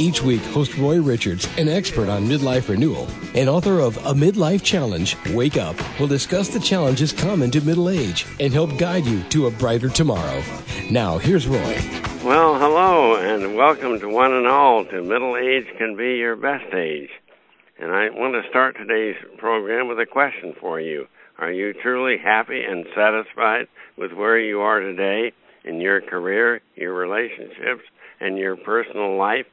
Each 0.00 0.22
week, 0.22 0.40
host 0.44 0.78
Roy 0.78 0.98
Richards, 0.98 1.46
an 1.58 1.68
expert 1.68 2.08
on 2.08 2.24
midlife 2.24 2.70
renewal 2.70 3.06
and 3.34 3.50
author 3.50 3.80
of 3.80 3.98
A 3.98 4.14
Midlife 4.14 4.62
Challenge, 4.62 5.14
Wake 5.34 5.58
Up, 5.58 5.76
will 6.00 6.06
discuss 6.06 6.48
the 6.48 6.58
challenges 6.58 7.12
common 7.12 7.50
to 7.50 7.60
middle 7.60 7.90
age 7.90 8.24
and 8.40 8.50
help 8.50 8.78
guide 8.78 9.04
you 9.04 9.22
to 9.24 9.46
a 9.46 9.50
brighter 9.50 9.90
tomorrow. 9.90 10.42
Now, 10.90 11.18
here's 11.18 11.46
Roy. 11.46 11.78
Well, 12.24 12.58
hello, 12.58 13.16
and 13.16 13.54
welcome 13.54 14.00
to 14.00 14.08
one 14.08 14.32
and 14.32 14.46
all 14.46 14.86
to 14.86 15.02
Middle 15.02 15.36
Age 15.36 15.66
Can 15.76 15.96
Be 15.96 16.16
Your 16.16 16.34
Best 16.34 16.72
Age. 16.72 17.10
And 17.78 17.92
I 17.92 18.08
want 18.08 18.42
to 18.42 18.48
start 18.48 18.78
today's 18.78 19.16
program 19.36 19.86
with 19.86 20.00
a 20.00 20.06
question 20.06 20.54
for 20.58 20.80
you. 20.80 21.08
Are 21.36 21.52
you 21.52 21.74
truly 21.74 22.16
happy 22.16 22.62
and 22.62 22.86
satisfied 22.96 23.68
with 23.98 24.14
where 24.14 24.38
you 24.38 24.62
are 24.62 24.80
today 24.80 25.32
in 25.62 25.78
your 25.78 26.00
career, 26.00 26.62
your 26.74 26.94
relationships, 26.94 27.82
and 28.18 28.38
your 28.38 28.56
personal 28.56 29.18
life? 29.18 29.44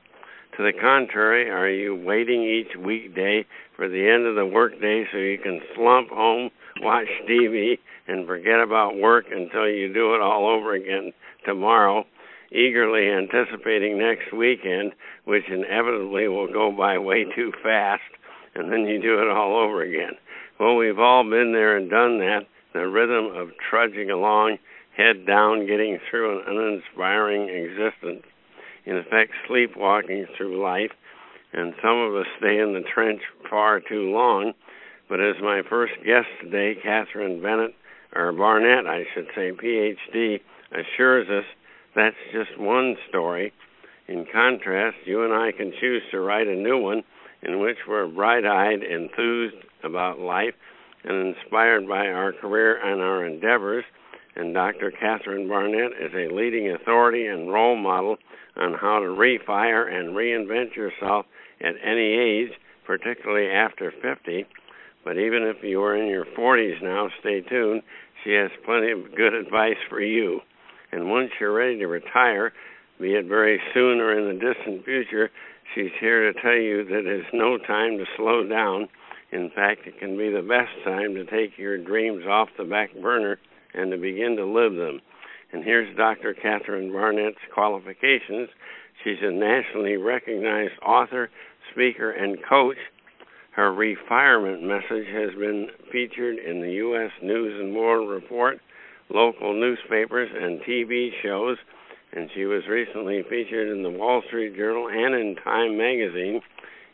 To 0.58 0.64
the 0.64 0.74
contrary, 0.74 1.52
are 1.52 1.70
you 1.70 1.94
waiting 1.96 2.42
each 2.42 2.76
weekday 2.76 3.46
for 3.76 3.88
the 3.88 4.10
end 4.10 4.26
of 4.26 4.34
the 4.34 4.46
workday 4.48 5.06
so 5.12 5.20
you 5.20 5.38
can 5.38 5.62
slump 5.76 6.10
home, 6.10 6.50
watch 6.82 7.06
TV, 7.30 7.78
and 8.08 8.26
forget 8.26 8.60
about 8.60 8.98
work 8.98 9.26
until 9.30 9.70
you 9.70 9.94
do 9.94 10.16
it 10.16 10.22
all 10.22 10.49
over 10.49 10.74
again 10.74 11.14
tomorrow, 11.46 12.08
eagerly 12.52 13.08
anticipating 13.08 13.99
next 13.99 14.34
weekend, 14.34 14.94
which 15.26 15.48
inevitably 15.48 16.27
will 16.27 16.52
go 16.52 16.71
by 16.71 16.98
way 16.98 17.24
too 17.36 17.52
fast, 17.62 18.02
and 18.55 18.71
then 18.71 18.88
you 18.88 18.99
do 18.99 19.21
it 19.21 19.30
all 19.30 19.55
over 19.55 19.84
again? 19.84 20.14
Well, 20.60 20.76
we've 20.76 20.98
all 20.98 21.24
been 21.24 21.52
there 21.54 21.77
and 21.77 21.88
done 21.88 22.18
that. 22.18 22.48
The 22.74 22.88
rhythm 22.88 23.27
of 23.36 23.52
trudging 23.70 24.10
along, 24.10 24.58
head 24.96 25.27
down, 25.27 25.68
getting 25.68 25.99
through 26.10 26.40
an 26.40 26.46
uninspiring 26.48 27.48
existence 27.48 28.26
in 28.88 28.96
effect, 28.98 29.34
sleepwalking 29.48 30.26
through 30.38 30.63
life, 30.63 30.91
and 31.52 31.74
some 31.82 31.98
of 31.98 32.16
us 32.16 32.26
stay 32.40 32.60
in 32.60 32.74
the 32.74 32.84
trench 32.93 33.21
far 33.49 33.82
too 33.82 34.12
long. 34.12 34.54
But 35.10 35.20
as 35.20 35.35
my 35.41 35.62
first 35.70 35.93
guest 36.05 36.27
today, 36.41 36.76
Catherine 36.82 37.41
Bennett, 37.41 37.76
or 38.15 38.32
Barnett, 38.32 38.88
I 38.88 39.04
should 39.13 39.27
say, 39.35 39.52
PhD, 39.52 40.40
assures 40.71 41.27
us, 41.30 41.46
that's 41.96 42.15
just 42.32 42.58
one 42.58 42.96
story. 43.10 43.52
In 44.08 44.26
contrast, 44.32 44.98
you 45.05 45.24
and 45.26 45.34
I 45.34 45.52
can 45.52 45.74
choose 45.80 46.04
to 46.12 46.20
write 46.21 46.48
a 46.48 46.55
new 46.55 46.77
one 46.77 47.04
in 47.41 47.60
which 47.60 47.77
we're 47.88 48.08
bright 48.08 48.46
eyed, 48.46 48.84
enthused 48.84 49.55
about 49.84 50.20
life, 50.20 50.54
and 51.04 51.35
inspired 51.35 51.88
by 51.88 52.08
our 52.08 52.32
career 52.32 52.77
and 52.77 53.02
our 53.02 53.26
endeavors. 53.26 53.84
And 54.35 54.54
Dr. 54.54 54.91
Catherine 54.91 55.48
Barnett 55.48 55.91
is 55.99 56.13
a 56.13 56.34
leading 56.34 56.71
authority 56.71 57.27
and 57.27 57.52
role 57.52 57.76
model 57.76 58.18
on 58.60 58.74
how 58.74 59.00
to 59.00 59.05
refire 59.05 59.91
and 59.91 60.16
reinvent 60.16 60.76
yourself 60.76 61.26
at 61.62 61.76
any 61.84 62.13
age, 62.13 62.52
particularly 62.86 63.49
after 63.49 63.91
50. 64.02 64.46
But 65.03 65.18
even 65.18 65.44
if 65.44 65.64
you 65.64 65.81
are 65.84 65.96
in 65.96 66.08
your 66.08 66.25
40s 66.25 66.81
now, 66.81 67.09
stay 67.19 67.41
tuned. 67.41 67.81
She 68.24 68.31
has 68.34 68.52
plenty 68.66 68.91
of 68.91 69.16
good 69.16 69.34
advice 69.34 69.78
for 69.90 70.02
you. 70.02 70.41
And 70.91 71.09
once 71.09 71.31
you're 71.40 71.53
ready 71.53 71.78
to 71.80 71.88
retire, 71.88 72.53
be 73.00 73.14
it 73.14 73.25
very 73.28 73.62
soon 73.74 74.00
or 74.00 74.18
in 74.18 74.28
the 74.28 74.54
distant 74.54 74.84
future, 74.86 75.30
she's 75.74 75.92
here 76.00 76.31
to 76.31 76.42
tell 76.42 76.56
you 76.56 76.84
that 76.86 77.06
it's 77.06 77.28
no 77.34 77.58
time 77.58 77.98
to 77.98 78.06
slow 78.16 78.48
down. 78.48 78.88
In 79.31 79.52
fact, 79.54 79.86
it 79.86 80.00
can 80.00 80.18
be 80.18 80.30
the 80.30 80.42
best 80.42 80.72
time 80.84 81.14
to 81.16 81.26
take 81.26 81.58
your 81.58 81.78
dreams 81.78 82.26
off 82.26 82.50
the 82.58 82.64
back 82.64 82.90
burner 83.02 83.38
and 83.74 83.92
to 83.92 83.98
begin 83.98 84.36
to 84.38 84.46
live 84.46 84.76
them. 84.76 85.02
And 85.52 85.63
here's 85.63 85.96
Dr. 85.96 86.34
Catherine 86.34 86.91
Barnett's 86.91 87.38
qualifications. 87.53 88.50
She's 89.03 89.18
a 89.22 89.31
nationally 89.31 89.96
recognized 89.96 90.74
author, 90.85 91.30
speaker, 91.72 92.12
and 92.12 92.38
coach. 92.47 92.78
Her 93.52 93.72
refirement 93.72 94.62
message 94.62 95.07
has 95.07 95.34
been 95.36 95.69
featured 95.91 96.38
in 96.38 96.62
the 96.62 96.72
U.S. 96.74 97.12
News 97.24 97.59
and 97.59 97.75
World 97.75 98.09
Report, 98.09 98.59
local 99.09 99.53
newspapers, 99.53 100.30
and 100.34 100.59
TV 100.62 101.09
shows. 101.24 101.57
And 102.13 102.30
she 102.36 102.46
was 102.46 102.68
recently 102.68 103.24
featured 103.30 103.69
in 103.69 103.84
the 103.84 103.90
Wall 103.90 104.22
Street 104.28 104.56
Journal 104.56 104.90
and 104.90 105.16
in 105.16 105.36
Time 105.44 105.78
magazine 105.78 106.41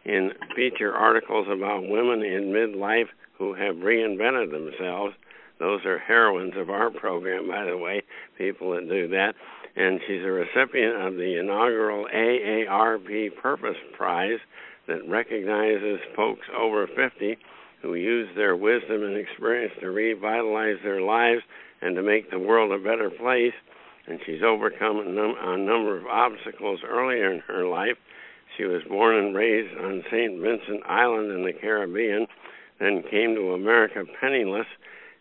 in 0.06 0.32
feature 0.56 0.94
articles 0.94 1.48
about 1.50 1.88
women 1.88 2.24
in 2.24 2.52
midlife 2.52 3.08
who 3.38 3.54
have 3.54 3.78
reinvented 3.78 4.52
themselves 4.52 5.16
those 5.64 5.86
are 5.86 5.98
heroines 5.98 6.56
of 6.58 6.70
our 6.70 6.92
program, 6.92 7.48
by 7.48 7.64
the 7.64 7.78
way, 7.78 8.04
people 8.38 8.72
that 8.72 8.90
do 8.90 9.08
that. 9.08 9.34
And 9.78 10.02
she's 10.06 10.22
a 10.22 10.32
recipient 10.32 11.02
of 11.02 11.16
the 11.16 11.40
inaugural 11.40 12.06
AARP 12.14 13.38
Purpose 13.42 13.78
Prize 13.96 14.40
that 14.90 15.08
recognizes 15.08 16.00
folks 16.18 16.46
over 16.54 16.86
50 16.86 17.38
who 17.82 17.96
use 17.96 18.28
their 18.36 18.58
wisdom 18.58 19.04
and 19.04 19.16
experience 19.16 19.74
to 19.80 19.90
revitalize 19.90 20.78
their 20.84 21.02
lives 21.02 21.42
and 21.82 21.96
to 21.96 22.04
make 22.04 22.30
the 22.30 22.40
world 22.40 22.74
a 22.74 22.84
better 22.84 23.10
place. 23.10 23.54
And 24.06 24.20
she's 24.26 24.44
overcome 24.44 25.00
a, 25.00 25.06
num- 25.06 25.38
a 25.42 25.58
number 25.58 25.98
of 25.98 26.06
obstacles 26.08 26.82
earlier 26.86 27.32
in 27.32 27.40
her 27.48 27.66
life. 27.66 27.96
She 28.58 28.66
was 28.66 28.84
born 28.90 29.16
and 29.16 29.34
raised 29.34 29.78
on 29.78 30.04
St. 30.12 30.42
Vincent 30.42 30.84
Island 30.86 31.32
in 31.32 31.46
the 31.46 31.54
Caribbean, 31.54 32.28
then 32.80 33.02
came 33.10 33.34
to 33.36 33.54
America 33.54 34.04
penniless 34.20 34.68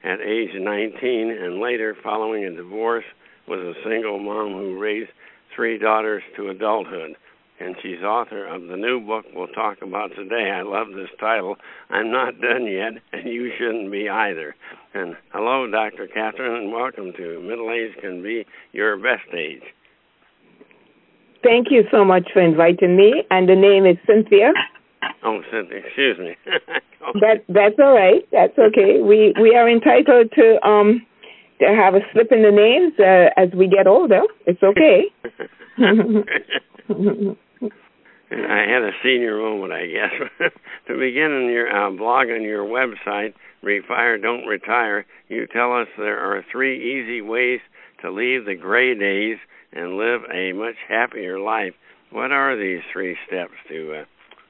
at 0.05 0.21
age 0.21 0.51
19 0.55 1.31
and 1.31 1.61
later, 1.61 1.97
following 2.03 2.45
a 2.45 2.55
divorce, 2.55 3.05
was 3.47 3.61
a 3.61 3.89
single 3.89 4.19
mom 4.19 4.53
who 4.53 4.79
raised 4.79 5.11
three 5.55 5.79
daughters 5.79 6.23
to 6.37 6.49
adulthood. 6.49 7.17
And 7.61 7.77
she's 7.81 8.03
author 8.03 8.45
of 8.45 8.63
the 8.63 8.77
new 8.77 9.01
book 9.01 9.25
we'll 9.35 9.47
talk 9.49 9.83
about 9.83 10.11
today. 10.17 10.51
I 10.51 10.63
love 10.63 10.89
this 10.97 11.11
title. 11.21 11.57
I'm 11.91 12.11
not 12.11 12.41
done 12.41 12.67
yet, 12.67 12.95
and 13.13 13.33
you 13.33 13.53
shouldn't 13.57 13.93
be 13.93 14.09
either. 14.09 14.57
And 14.95 15.17
hello, 15.33 15.71
Dr. 15.71 16.09
Catherine, 16.09 16.63
and 16.63 16.73
welcome 16.73 17.13
to 17.13 17.41
Middle 17.41 17.71
Age 17.71 17.93
Can 18.01 18.23
Be 18.23 18.45
Your 18.73 18.97
Best 18.97 19.33
Age. 19.33 19.63
Thank 21.45 21.69
you 21.71 21.84
so 21.91 22.05
much 22.05 22.29
for 22.33 22.41
inviting 22.41 22.97
me. 22.97 23.25
And 23.31 23.49
the 23.49 23.57
name 23.57 23.87
is 23.87 23.97
Cynthia. 24.07 24.53
Oh, 25.25 25.41
excuse 25.53 26.19
me. 26.19 26.37
that 27.21 27.45
that's 27.49 27.79
all 27.79 27.95
right. 27.95 28.27
That's 28.33 28.57
okay. 28.59 29.01
We 29.03 29.35
we 29.41 29.55
are 29.55 29.69
entitled 29.69 30.33
to 30.35 30.67
um 30.67 31.07
to 31.61 31.67
have 31.67 31.95
a 31.95 32.01
slip 32.13 32.33
in 32.33 32.43
the 32.43 32.51
names 32.51 32.95
uh, 32.99 33.31
as 33.41 33.53
we 33.57 33.69
get 33.69 33.87
older. 33.87 34.23
It's 34.47 34.63
okay. 34.63 35.13
I 38.33 38.65
had 38.67 38.83
a 38.83 38.91
senior 39.03 39.39
moment, 39.39 39.73
I 39.73 39.87
guess. 39.87 40.51
to 40.89 40.99
begin 40.99 41.31
in 41.31 41.51
your 41.53 41.71
uh, 41.71 41.91
blog 41.91 42.29
on 42.29 42.43
your 42.43 42.65
website, 42.65 43.34
Refire 43.63 44.21
Don't 44.21 44.47
Retire, 44.47 45.07
you 45.29 45.47
tell 45.47 45.73
us 45.73 45.87
there 45.97 46.19
are 46.19 46.45
three 46.51 47.01
easy 47.01 47.21
ways 47.21 47.61
to 48.01 48.11
leave 48.11 48.45
the 48.45 48.57
gray 48.57 48.99
days 48.99 49.39
and 49.73 49.97
live 49.97 50.23
a 50.33 50.53
much 50.53 50.77
happier 50.89 51.39
life. 51.39 51.75
What 52.11 52.33
are 52.33 52.57
these 52.57 52.83
three 52.93 53.17
steps 53.27 53.55
to 53.69 54.01
uh, 54.01 54.05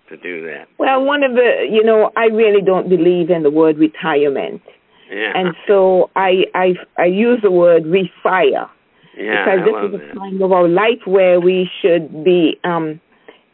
to 0.09 0.17
do 0.17 0.45
that? 0.47 0.67
Well, 0.79 1.05
one 1.05 1.23
of 1.23 1.33
the, 1.33 1.67
you 1.71 1.83
know, 1.83 2.11
I 2.17 2.25
really 2.25 2.63
don't 2.65 2.89
believe 2.89 3.31
in 3.31 3.43
the 3.43 3.51
word 3.51 3.79
retirement. 3.79 4.63
Yeah. 5.11 5.33
And 5.35 5.55
so 5.67 6.11
I 6.17 6.45
I 6.55 6.75
I 6.99 7.05
use 7.05 7.41
the 7.43 7.51
word 7.51 7.85
refire. 7.85 8.69
Yeah, 9.17 9.45
because 9.45 9.61
I 9.61 9.89
this 9.91 10.01
is 10.01 10.11
a 10.11 10.15
time 10.15 10.41
of 10.41 10.53
our 10.53 10.69
life 10.69 11.05
where 11.05 11.39
we 11.39 11.69
should 11.83 12.25
be 12.25 12.59
um 12.65 13.01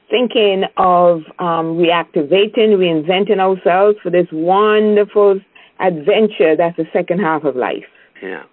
thinking 0.09 0.65
of 0.77 1.23
um 1.41 1.77
reactivating, 1.77 2.77
reinventing 2.79 3.41
ourselves 3.41 3.99
for 4.03 4.11
this 4.11 4.29
wonderful 4.31 5.41
adventure 5.81 6.56
that's 6.56 6.77
the 6.77 6.87
second 6.93 7.19
half 7.21 7.44
of 7.44 7.56
life. 7.56 7.87
Yeah. 8.23 8.44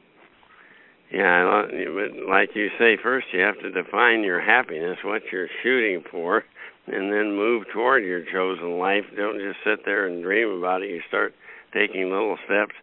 Yeah, 1.13 1.23
I 1.23 1.43
love, 1.43 1.69
but 1.69 2.27
like 2.27 2.49
you 2.55 2.69
say, 2.79 2.97
first 3.01 3.27
you 3.31 3.39
have 3.39 3.59
to 3.61 3.71
define 3.71 4.23
your 4.23 4.41
happiness, 4.41 4.97
what 5.03 5.21
you're 5.31 5.47
shooting 5.63 6.03
for, 6.09 6.43
and 6.87 7.11
then 7.11 7.35
move 7.35 7.65
toward 7.73 8.03
your 8.03 8.23
chosen 8.31 8.77
life. 8.79 9.05
Don't 9.15 9.39
just 9.39 9.59
sit 9.63 9.85
there 9.85 10.07
and 10.07 10.23
dream 10.23 10.49
about 10.49 10.83
it. 10.83 10.89
You 10.89 11.01
start 11.07 11.33
taking 11.73 12.09
little 12.09 12.37
steps 12.45 12.75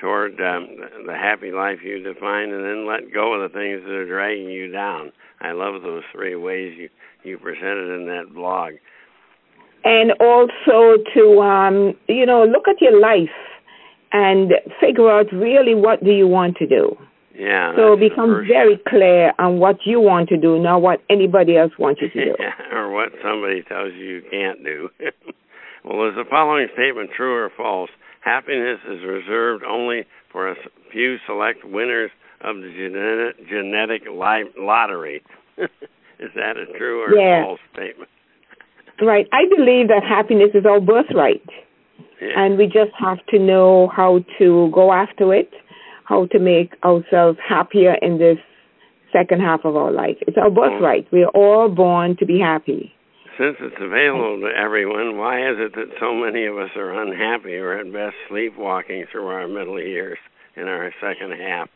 toward 0.00 0.32
um, 0.40 0.68
the 1.06 1.14
happy 1.14 1.50
life 1.50 1.78
you 1.82 2.02
define, 2.02 2.50
and 2.50 2.64
then 2.64 2.86
let 2.86 3.12
go 3.12 3.34
of 3.34 3.50
the 3.50 3.58
things 3.58 3.82
that 3.82 3.92
are 3.92 4.06
dragging 4.06 4.48
you 4.48 4.70
down. 4.70 5.12
I 5.40 5.52
love 5.52 5.82
those 5.82 6.02
three 6.12 6.36
ways 6.36 6.74
you 6.76 6.88
you 7.24 7.36
presented 7.36 7.94
in 8.00 8.06
that 8.06 8.32
blog. 8.34 8.74
And 9.84 10.12
also 10.20 11.02
to 11.14 11.40
um 11.40 11.94
you 12.08 12.26
know 12.26 12.44
look 12.44 12.68
at 12.68 12.80
your 12.80 12.98
life 13.00 13.28
and 14.12 14.52
figure 14.80 15.10
out 15.10 15.26
really 15.32 15.74
what 15.74 16.02
do 16.02 16.10
you 16.10 16.26
want 16.26 16.56
to 16.56 16.66
do. 16.66 16.96
Yeah. 17.38 17.72
So 17.76 17.94
become 17.96 18.42
very 18.48 18.82
clear 18.88 19.32
on 19.38 19.60
what 19.60 19.86
you 19.86 20.00
want 20.00 20.28
to 20.30 20.36
do, 20.36 20.58
not 20.58 20.82
what 20.82 21.00
anybody 21.08 21.56
else 21.56 21.70
wants 21.78 22.02
you 22.02 22.10
to 22.10 22.24
do. 22.24 22.34
yeah, 22.38 22.52
or 22.76 22.90
what 22.90 23.10
somebody 23.22 23.62
tells 23.62 23.92
you 23.94 24.04
you 24.04 24.22
can't 24.28 24.64
do. 24.64 24.90
well, 25.84 26.08
is 26.08 26.16
the 26.16 26.24
following 26.28 26.66
statement 26.74 27.10
true 27.16 27.34
or 27.34 27.50
false? 27.56 27.90
Happiness 28.22 28.80
is 28.90 29.04
reserved 29.06 29.62
only 29.62 30.02
for 30.32 30.50
a 30.50 30.56
few 30.90 31.16
select 31.26 31.64
winners 31.64 32.10
of 32.40 32.56
the 32.56 32.74
genetic, 32.74 33.48
genetic 33.48 34.02
li- 34.10 34.50
lottery. 34.58 35.22
is 35.58 36.30
that 36.34 36.56
a 36.56 36.66
true 36.76 37.02
or 37.02 37.14
yeah. 37.14 37.44
false 37.44 37.60
statement? 37.72 38.10
right. 39.00 39.28
I 39.32 39.44
believe 39.54 39.86
that 39.88 40.02
happiness 40.02 40.50
is 40.54 40.66
our 40.66 40.80
birthright. 40.80 41.48
Yeah. 42.20 42.30
And 42.34 42.58
we 42.58 42.66
just 42.66 42.90
have 42.98 43.24
to 43.26 43.38
know 43.38 43.92
how 43.94 44.24
to 44.38 44.70
go 44.74 44.92
after 44.92 45.32
it, 45.32 45.50
how 46.08 46.26
to 46.26 46.38
make 46.38 46.72
ourselves 46.82 47.38
happier 47.46 47.94
in 48.00 48.18
this 48.18 48.38
second 49.12 49.40
half 49.40 49.60
of 49.64 49.76
our 49.76 49.92
life. 49.92 50.16
It's 50.22 50.38
our 50.38 50.50
birthright. 50.50 51.06
We're 51.12 51.28
all 51.28 51.68
born 51.68 52.16
to 52.18 52.26
be 52.26 52.38
happy. 52.40 52.94
Since 53.38 53.56
it's 53.60 53.76
available 53.80 54.40
to 54.40 54.50
everyone, 54.56 55.16
why 55.16 55.38
is 55.38 55.56
it 55.58 55.74
that 55.76 55.94
so 56.00 56.12
many 56.14 56.46
of 56.46 56.56
us 56.58 56.70
are 56.76 56.90
unhappy 57.02 57.54
or 57.54 57.78
at 57.78 57.92
best 57.92 58.16
sleepwalking 58.28 59.04
through 59.12 59.28
our 59.28 59.46
middle 59.46 59.80
years 59.80 60.18
in 60.56 60.64
our 60.64 60.92
second 61.00 61.38
half? 61.38 61.68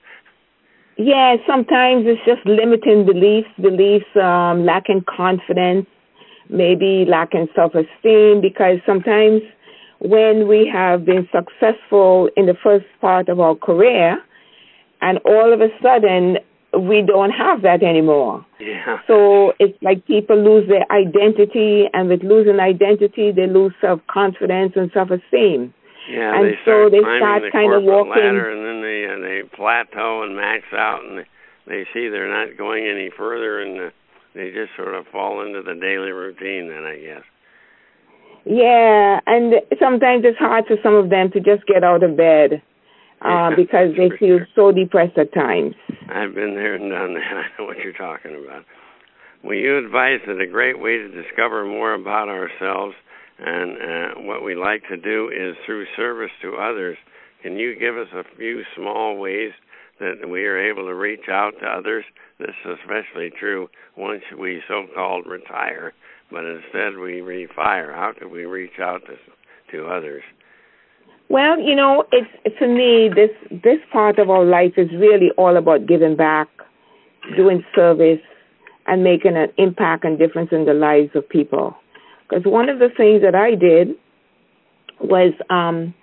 Yeah, 0.99 1.37
sometimes 1.47 2.05
it's 2.07 2.21
just 2.27 2.45
limiting 2.45 3.07
beliefs, 3.07 3.49
beliefs 3.61 4.11
um, 4.17 4.67
lacking 4.67 5.05
confidence, 5.09 5.87
maybe 6.51 7.05
lacking 7.09 7.47
self 7.55 7.73
esteem, 7.75 8.41
because 8.43 8.79
sometimes 8.85 9.41
when 10.03 10.49
we 10.49 10.69
have 10.73 11.05
been 11.05 11.29
successful 11.31 12.29
in 12.37 12.47
the 12.47 12.57
first 12.63 12.87
part 13.01 13.29
of 13.29 13.39
our 13.39 13.55
career, 13.55 14.19
and 15.01 15.19
all 15.25 15.53
of 15.53 15.61
a 15.61 15.69
sudden 15.83 16.39
we 16.73 17.03
don't 17.07 17.31
have 17.31 17.63
that 17.63 17.83
anymore. 17.83 18.45
Yeah. 18.59 18.99
So 19.07 19.53
it's 19.59 19.77
like 19.83 20.07
people 20.07 20.37
lose 20.37 20.69
their 20.69 20.91
identity, 20.91 21.85
and 21.93 22.09
with 22.09 22.23
losing 22.23 22.59
identity, 22.59 23.31
they 23.31 23.47
lose 23.47 23.73
self 23.81 24.01
confidence 24.11 24.73
and 24.75 24.91
self 24.93 25.11
esteem. 25.11 25.73
Yeah, 26.11 26.35
and 26.35 26.47
they 26.47 26.59
so 26.65 26.91
start 26.91 26.93
they 26.93 27.01
climbing 27.01 27.23
start 27.23 27.43
the 27.43 27.51
kind 27.53 27.73
of 27.75 27.83
walking. 27.85 28.11
ladder, 28.11 28.51
and 28.51 28.63
then 28.67 28.83
they 28.83 29.07
uh, 29.07 29.19
they 29.23 29.57
plateau 29.57 30.23
and 30.25 30.35
max 30.35 30.65
out, 30.73 31.05
and 31.05 31.19
they, 31.19 31.27
they 31.67 31.85
see 31.95 32.09
they're 32.09 32.27
not 32.27 32.59
going 32.59 32.87
any 32.87 33.11
further, 33.17 33.61
and 33.63 33.79
uh, 33.79 33.91
they 34.35 34.51
just 34.51 34.75
sort 34.75 34.95
of 34.95 35.07
fall 35.13 35.47
into 35.47 35.63
the 35.63 35.79
daily 35.79 36.11
routine. 36.11 36.67
Then 36.67 36.83
I 36.83 36.99
guess. 36.99 37.23
Yeah, 38.45 39.21
and 39.27 39.55
sometimes 39.79 40.25
it's 40.25 40.39
hard 40.39 40.65
for 40.67 40.77
some 40.83 40.95
of 40.95 41.11
them 41.11 41.31
to 41.33 41.41
just 41.41 41.67
get 41.67 41.85
out 41.85 42.03
of 42.03 42.17
bed 42.17 42.63
uh, 43.25 43.29
Yeah, 43.29 43.51
because 43.57 43.95
they 43.97 44.11
feel 44.19 44.39
sure. 44.39 44.49
so 44.55 44.73
depressed 44.73 45.17
at 45.19 45.33
times. 45.33 45.75
I've 46.09 46.35
been 46.35 46.55
there 46.55 46.75
and 46.75 46.91
done 46.91 47.15
that. 47.15 47.23
I 47.37 47.45
know 47.59 47.67
what 47.67 47.79
you're 47.79 47.93
talking 47.93 48.35
about. 48.35 48.65
Will 49.45 49.55
you 49.59 49.79
advise 49.79 50.21
that 50.27 50.41
a 50.41 50.47
great 50.47 50.79
way 50.79 50.99
to 50.99 51.09
discover 51.09 51.65
more 51.65 51.95
about 51.95 52.29
ourselves 52.29 52.95
and 53.39 53.73
uh, 53.73 54.21
what 54.23 54.45
we 54.45 54.55
like 54.55 54.83
to 54.89 54.97
do 54.97 55.31
is 55.31 55.57
through 55.67 55.87
service 55.97 56.31
to 56.43 56.55
others? 56.57 56.97
Can 57.43 57.57
you 57.57 57.77
give 57.79 57.97
us 57.97 58.09
a 58.15 58.23
few 58.37 58.63
small 58.77 59.19
ways 59.19 59.51
that 59.99 60.29
we 60.29 60.45
are 60.45 60.59
able 60.59 60.85
to 60.87 60.95
reach 60.95 61.29
out 61.29 61.55
to 61.61 61.67
others? 61.67 62.05
This 62.43 62.57
is 62.65 62.77
especially 62.83 63.31
true 63.39 63.69
once 63.97 64.23
we 64.37 64.61
so-called 64.67 65.27
retire, 65.27 65.93
but 66.29 66.45
instead 66.45 66.99
we 66.99 67.21
refire. 67.21 67.95
How 67.95 68.13
could 68.19 68.33
we 68.33 68.47
reach 68.47 68.81
out 68.81 69.03
to 69.07 69.17
to 69.71 69.87
others? 69.87 70.25
Well, 71.29 71.61
you 71.61 71.77
know, 71.77 72.05
it's 72.11 72.59
for 72.59 72.67
me 72.67 73.09
this 73.15 73.31
this 73.63 73.79
part 73.93 74.19
of 74.19 74.29
our 74.29 74.45
life 74.45 74.73
is 74.77 74.91
really 74.91 75.31
all 75.39 75.57
about 75.57 75.87
giving 75.87 76.17
back, 76.17 76.49
doing 77.37 77.65
service, 77.77 78.21
and 78.89 79.05
making 79.05 79.37
an 79.37 79.53
impact 79.57 80.05
and 80.05 80.19
difference 80.19 80.51
in 80.51 80.65
the 80.65 80.75
lives 80.75 81.11
of 81.15 81.29
people. 81.29 81.77
Because 82.29 82.45
one 82.45 82.69
of 82.69 82.81
the 82.81 82.89
things 82.97 83.23
that 83.23 83.37
I 83.37 83.55
did 83.55 83.95
was 85.01 85.33
um, 85.49 85.95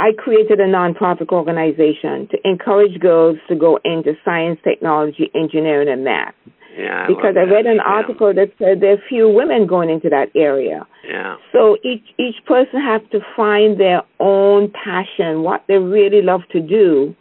I 0.00 0.12
created 0.16 0.60
a 0.60 0.66
nonprofit 0.66 1.28
organization 1.30 2.26
to 2.30 2.38
encourage 2.44 2.98
girls 3.00 3.36
to 3.48 3.54
go 3.54 3.78
into 3.84 4.14
science, 4.24 4.58
technology, 4.64 5.30
engineering, 5.34 5.88
and 5.90 6.02
math. 6.04 6.34
Yeah, 6.74 7.04
I 7.04 7.06
because 7.06 7.36
I 7.36 7.42
read 7.42 7.66
an 7.66 7.76
Yeah. 7.76 7.98
article 7.98 8.32
that 8.32 8.50
said 8.58 8.80
there 8.80 8.94
are 8.94 9.02
few 9.08 9.28
women 9.28 9.66
going 9.66 9.90
into 9.90 10.08
that 10.08 10.30
area. 10.34 10.86
Yeah. 11.06 11.36
So 11.52 11.76
each 11.82 12.06
each 12.18 12.42
person 12.46 12.80
has 12.80 13.02
to 13.10 13.20
find 13.36 13.78
their 13.78 14.02
own 14.20 14.70
passion, 14.70 15.42
what 15.42 15.64
they 15.68 15.76
really 15.76 16.22
love 16.22 16.42
to 16.52 16.60
do, 16.60 17.14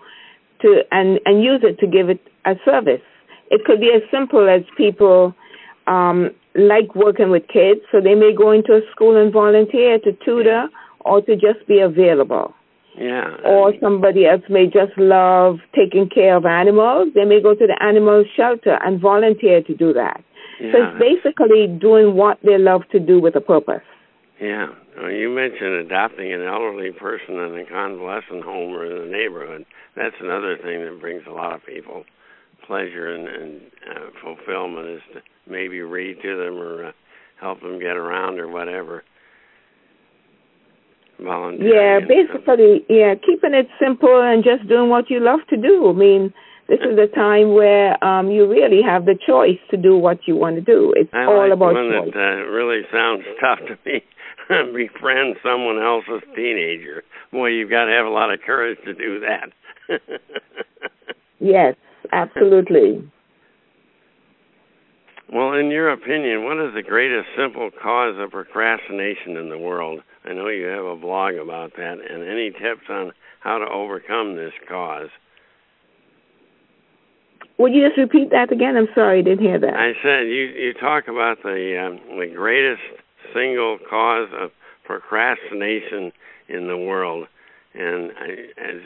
to 0.61 0.83
and 0.93 1.19
and 1.25 1.43
use 1.43 1.61
it 1.63 1.79
to 1.79 1.87
give 1.87 2.09
it 2.09 2.21
a 2.45 2.55
service. 2.63 3.01
It 3.51 3.65
could 3.65 3.81
be 3.81 3.91
as 3.91 4.03
simple 4.09 4.47
as 4.47 4.61
people 4.77 5.33
um, 5.87 6.29
like 6.55 6.95
working 6.95 7.29
with 7.29 7.43
kids, 7.47 7.81
so 7.91 7.99
they 7.99 8.15
may 8.15 8.31
go 8.33 8.51
into 8.51 8.71
a 8.73 8.81
school 8.91 9.17
and 9.21 9.33
volunteer 9.33 9.99
to 9.99 10.13
tutor 10.23 10.69
or 11.01 11.21
to 11.23 11.35
just 11.35 11.65
be 11.67 11.79
available. 11.79 12.53
Yeah. 12.99 13.37
Or 13.45 13.73
somebody 13.81 14.25
else 14.25 14.43
may 14.49 14.65
just 14.65 14.97
love 14.97 15.59
taking 15.73 16.09
care 16.09 16.35
of 16.35 16.45
animals. 16.45 17.07
They 17.15 17.23
may 17.23 17.41
go 17.41 17.55
to 17.55 17.65
the 17.65 17.81
animal 17.81 18.25
shelter 18.35 18.77
and 18.83 18.99
volunteer 18.99 19.63
to 19.63 19.73
do 19.73 19.93
that. 19.93 20.21
yeah. 20.59 20.71
So 20.71 20.77
it's 20.83 20.99
basically 20.99 21.67
doing 21.67 22.15
what 22.15 22.39
they 22.43 22.57
love 22.57 22.81
to 22.91 22.99
do 22.99 23.21
with 23.21 23.35
a 23.35 23.41
purpose. 23.41 23.87
Yeah. 24.41 24.67
Well, 24.97 25.11
you 25.11 25.29
mentioned 25.29 25.87
adopting 25.87 26.33
an 26.33 26.43
elderly 26.43 26.91
person 26.91 27.35
in 27.35 27.57
a 27.57 27.65
convalescent 27.65 28.43
home 28.43 28.75
or 28.75 28.85
in 28.85 29.09
the 29.09 29.17
neighborhood. 29.17 29.65
That's 29.95 30.15
another 30.19 30.57
thing 30.57 30.83
that 30.83 30.99
brings 30.99 31.23
a 31.25 31.31
lot 31.31 31.55
of 31.55 31.65
people 31.65 32.03
pleasure 32.67 33.15
and, 33.15 33.27
and 33.27 33.61
uh, 33.89 34.09
fulfillment 34.21 34.87
is 34.87 35.01
to 35.13 35.21
maybe 35.49 35.81
read 35.81 36.17
to 36.21 36.37
them 36.37 36.59
or 36.59 36.85
uh, 36.87 36.91
help 37.39 37.61
them 37.61 37.79
get 37.79 37.97
around 37.97 38.39
or 38.39 38.47
whatever. 38.47 39.03
Volunteering. 41.21 41.73
Yeah, 41.73 41.99
basically, 42.05 42.85
yeah, 42.89 43.15
keeping 43.15 43.53
it 43.53 43.67
simple 43.79 44.21
and 44.21 44.43
just 44.43 44.67
doing 44.69 44.89
what 44.89 45.09
you 45.09 45.19
love 45.19 45.39
to 45.49 45.57
do. 45.57 45.89
I 45.89 45.93
mean, 45.93 46.33
this 46.67 46.79
is 46.79 46.97
a 46.97 47.13
time 47.13 47.53
where 47.53 48.01
um 48.03 48.29
you 48.31 48.47
really 48.47 48.81
have 48.85 49.05
the 49.05 49.17
choice 49.27 49.59
to 49.71 49.77
do 49.77 49.97
what 49.97 50.27
you 50.27 50.35
want 50.35 50.55
to 50.55 50.61
do. 50.61 50.93
It's 50.95 51.09
I 51.13 51.25
all 51.25 51.43
like 51.43 51.51
about 51.53 51.73
one 51.73 51.91
choice. 51.91 52.13
that 52.13 52.45
uh, 52.45 52.51
really 52.51 52.81
sounds 52.91 53.23
tough 53.41 53.59
to 53.67 53.77
me. 53.85 54.03
Befriend 54.73 55.35
someone 55.43 55.81
else's 55.81 56.23
teenager. 56.35 57.03
Boy, 57.31 57.49
you've 57.49 57.69
got 57.69 57.85
to 57.85 57.91
have 57.91 58.05
a 58.05 58.09
lot 58.09 58.33
of 58.33 58.39
courage 58.41 58.79
to 58.85 58.93
do 58.93 59.19
that. 59.19 59.49
Yes, 61.39 61.75
absolutely. 62.11 63.09
Well, 65.31 65.53
in 65.53 65.69
your 65.71 65.91
opinion, 65.91 66.43
what 66.43 66.57
is 66.57 66.73
the 66.73 66.81
greatest 66.81 67.27
simple 67.37 67.69
cause 67.81 68.15
of 68.19 68.31
procrastination 68.31 69.37
in 69.37 69.49
the 69.49 69.57
world? 69.57 70.01
I 70.29 70.33
know 70.33 70.47
you 70.49 70.65
have 70.65 70.85
a 70.85 70.95
blog 70.95 71.35
about 71.35 71.71
that, 71.77 71.97
and 72.07 72.23
any 72.23 72.51
tips 72.51 72.85
on 72.87 73.11
how 73.39 73.57
to 73.57 73.65
overcome 73.65 74.35
this 74.35 74.53
cause? 74.67 75.09
Would 77.57 77.73
you 77.73 77.87
just 77.87 77.97
repeat 77.97 78.29
that 78.29 78.51
again? 78.51 78.77
I'm 78.77 78.87
sorry, 78.93 79.19
I 79.19 79.21
didn't 79.23 79.43
hear 79.43 79.59
that. 79.59 79.73
I 79.73 79.93
said 80.03 80.27
you 80.27 80.53
you 80.55 80.73
talk 80.73 81.07
about 81.07 81.41
the 81.43 81.75
um, 81.81 82.17
the 82.19 82.31
greatest 82.33 82.81
single 83.33 83.79
cause 83.89 84.29
of 84.39 84.51
procrastination 84.85 86.11
in 86.47 86.67
the 86.67 86.77
world, 86.77 87.27
and 87.73 88.11
I, 88.17 88.29
as 88.61 88.81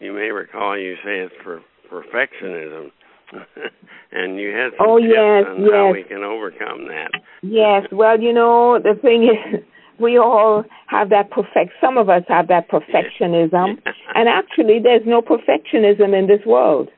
you 0.00 0.12
may 0.12 0.30
recall, 0.30 0.76
you 0.76 0.96
say 1.04 1.20
it's 1.20 1.34
for 1.42 1.62
perfectionism, 1.90 2.90
and 4.12 4.38
you 4.38 4.50
had 4.50 4.72
some 4.76 4.86
Oh, 4.88 4.98
tips 4.98 5.12
yes, 5.14 5.44
on 5.48 5.62
how 5.70 5.86
yes. 5.86 5.92
we 5.92 6.02
can 6.02 6.24
overcome 6.24 6.88
that. 6.88 7.10
Yes, 7.42 7.86
well, 7.92 8.20
you 8.20 8.32
know, 8.32 8.78
the 8.82 8.98
thing 9.00 9.24
is, 9.24 9.62
we 10.00 10.18
all 10.18 10.64
have 10.86 11.10
that 11.10 11.30
perfect. 11.30 11.72
Some 11.80 11.98
of 11.98 12.08
us 12.08 12.22
have 12.28 12.48
that 12.48 12.68
perfectionism, 12.68 13.78
and 14.14 14.28
actually, 14.28 14.78
there's 14.82 15.06
no 15.06 15.20
perfectionism 15.22 16.18
in 16.18 16.26
this 16.26 16.44
world. 16.46 16.88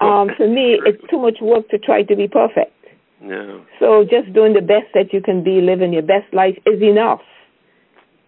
Um, 0.00 0.30
for 0.36 0.48
me, 0.48 0.78
it's 0.86 1.02
too 1.10 1.18
much 1.18 1.38
work 1.40 1.68
to 1.70 1.78
try 1.78 2.02
to 2.02 2.16
be 2.16 2.28
perfect. 2.28 2.72
no. 3.20 3.64
So 3.80 4.04
just 4.04 4.32
doing 4.32 4.54
the 4.54 4.60
best 4.60 4.86
that 4.94 5.12
you 5.12 5.20
can 5.20 5.42
be, 5.42 5.60
living 5.60 5.92
your 5.92 6.02
best 6.02 6.32
life 6.32 6.56
is 6.66 6.80
enough. 6.80 7.20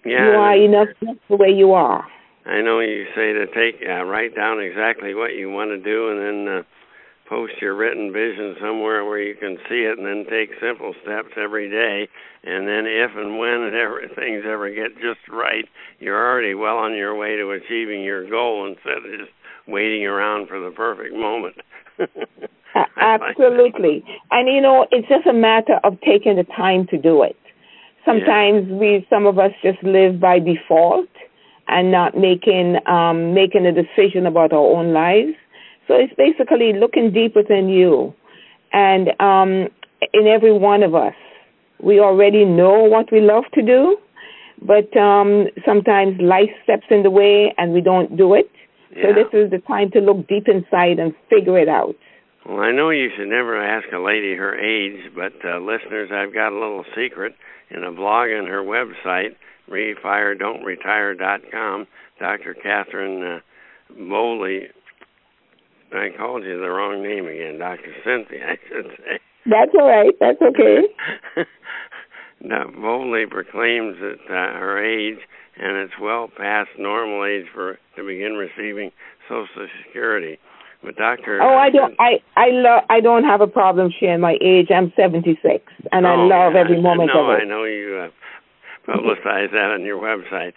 Yeah, 0.04 0.25
you 0.25 0.30
are 0.30 0.56
enough 0.56 0.88
just 1.04 1.18
the 1.28 1.37
way 1.37 1.50
you 1.50 1.73
are. 1.73 2.06
I 2.47 2.62
know 2.62 2.80
you 2.80 3.04
say 3.14 3.32
to 3.32 3.47
take 3.47 3.82
uh, 3.87 4.04
write 4.04 4.35
down 4.35 4.61
exactly 4.61 5.14
what 5.14 5.35
you 5.35 5.50
want 5.50 5.70
to 5.70 5.78
do, 5.78 6.11
and 6.11 6.18
then 6.20 6.54
uh, 6.58 6.62
post 7.28 7.54
your 7.61 7.76
written 7.76 8.12
vision 8.12 8.56
somewhere 8.61 9.04
where 9.04 9.20
you 9.20 9.35
can 9.35 9.56
see 9.68 9.82
it, 9.82 9.99
and 9.99 10.06
then 10.06 10.25
take 10.30 10.50
simple 10.61 10.94
steps 11.02 11.35
every 11.37 11.68
day. 11.68 12.08
And 12.44 12.66
then, 12.66 12.87
if 12.87 13.11
and 13.16 13.38
when 13.38 13.70
ever, 13.75 14.02
things 14.14 14.44
ever 14.47 14.70
get 14.70 14.94
just 14.97 15.20
right, 15.30 15.64
you're 15.99 16.16
already 16.16 16.54
well 16.54 16.78
on 16.78 16.94
your 16.94 17.14
way 17.16 17.37
to 17.37 17.50
achieving 17.50 18.02
your 18.02 18.28
goal 18.28 18.66
instead 18.66 18.99
of 18.99 19.18
just 19.18 19.32
waiting 19.66 20.06
around 20.06 20.49
for 20.49 20.58
the 20.61 20.70
perfect 20.70 21.14
moment. 21.14 21.56
A- 22.75 22.87
I 22.97 23.16
like. 23.16 23.37
Absolutely. 23.37 24.04
And 24.30 24.49
you 24.49 24.61
know, 24.61 24.87
it's 24.90 25.08
just 25.08 25.26
a 25.26 25.32
matter 25.32 25.80
of 25.85 26.00
taking 26.00 26.37
the 26.37 26.44
time 26.56 26.87
to 26.88 26.99
do 26.99 27.23
it. 27.23 27.37
Sometimes 28.04 28.70
we, 28.70 29.06
some 29.11 29.26
of 29.26 29.38
us 29.38 29.50
just 29.62 29.82
live 29.82 30.18
by 30.18 30.38
default 30.38 31.08
and 31.66 31.90
not 31.92 32.16
making 32.16 32.76
um, 32.87 33.35
making 33.35 33.66
a 33.66 33.73
decision 33.73 34.26
about 34.26 34.52
our 34.52 34.58
own 34.58 34.92
lives. 34.94 35.35
So 35.88 35.95
it's 35.95 36.14
basically 36.14 36.73
looking 36.78 37.12
deep 37.12 37.35
within 37.35 37.68
you, 37.68 38.14
and 38.73 39.09
um, 39.21 39.68
in 40.12 40.26
every 40.26 40.57
one 40.57 40.83
of 40.83 40.95
us, 40.95 41.14
we 41.83 42.00
already 42.00 42.45
know 42.45 42.85
what 42.85 43.11
we 43.11 43.21
love 43.21 43.45
to 43.54 43.62
do, 43.62 43.97
but 44.61 44.95
um, 44.97 45.47
sometimes 45.64 46.21
life 46.21 46.50
steps 46.64 46.87
in 46.90 47.02
the 47.02 47.11
way 47.11 47.54
and 47.57 47.73
we 47.73 47.80
don't 47.80 48.14
do 48.16 48.35
it. 48.35 48.50
Yeah. 48.95 49.02
So 49.02 49.09
this 49.14 49.28
is 49.33 49.50
the 49.50 49.61
time 49.66 49.90
to 49.92 50.00
look 50.00 50.28
deep 50.28 50.49
inside 50.49 50.99
and 50.99 51.14
figure 51.30 51.59
it 51.59 51.68
out. 51.68 51.95
Well, 52.47 52.61
I 52.61 52.73
know 52.73 52.90
you 52.90 53.11
should 53.16 53.28
never 53.28 53.57
ask 53.62 53.87
a 53.92 53.99
lady 53.99 54.35
her 54.35 54.59
age, 54.59 55.12
but 55.14 55.35
uh, 55.45 55.59
listeners, 55.59 56.11
I've 56.12 56.33
got 56.33 56.52
a 56.52 56.59
little 56.59 56.85
secret 56.97 57.35
in 57.71 57.85
a 57.85 57.92
blog 57.92 58.30
on 58.30 58.47
her 58.47 58.62
website, 58.62 59.37
refiredon'tretire.com. 59.71 61.87
Dr. 62.18 62.54
Catherine 62.54 63.23
uh, 63.23 63.40
Bowley, 63.97 64.68
I 65.92 66.09
called 66.16 66.45
you 66.45 66.61
the 66.61 66.68
wrong 66.68 67.02
name 67.02 67.26
again, 67.26 67.59
Dr. 67.59 67.92
Cynthia, 68.04 68.47
I 68.50 68.57
should 68.68 68.90
say. 68.99 69.18
That's 69.47 69.73
all 69.78 69.88
right. 69.88 70.12
That's 70.21 70.40
okay. 70.42 70.83
now, 72.40 72.71
Bowley 72.71 73.25
proclaims 73.26 73.97
that 74.00 74.18
uh, 74.28 74.59
her 74.59 74.85
age, 74.85 75.18
and 75.57 75.76
it's 75.78 75.95
well 76.00 76.28
past 76.28 76.71
normal 76.78 77.25
age 77.25 77.47
for 77.54 77.78
to 77.97 78.04
begin 78.04 78.35
receiving 78.35 78.90
Social 79.28 79.68
Security. 79.87 80.38
But 80.83 80.97
Doctor, 80.97 81.42
oh, 81.42 81.57
I 81.57 81.71
don't, 81.71 81.95
I, 81.99 82.23
I 82.37 82.50
love, 82.50 82.85
I 82.88 83.00
don't 83.00 83.25
have 83.25 83.40
a 83.40 83.49
problem 83.49 83.90
sharing 83.99 84.21
my 84.21 84.37
age. 84.40 84.68
I'm 84.71 84.92
76, 84.95 85.64
and 85.90 86.07
I 86.07 86.14
oh, 86.14 86.26
love 86.26 86.52
yeah, 86.54 86.61
every 86.61 86.80
moment 86.80 87.11
no, 87.12 87.25
of 87.25 87.30
it. 87.30 87.42
I 87.42 87.45
know 87.45 87.64
you 87.64 88.07
uh, 88.07 88.90
publicize 88.90 89.50
that 89.50 89.75
on 89.75 89.85
your 89.85 89.99
website. 89.99 90.52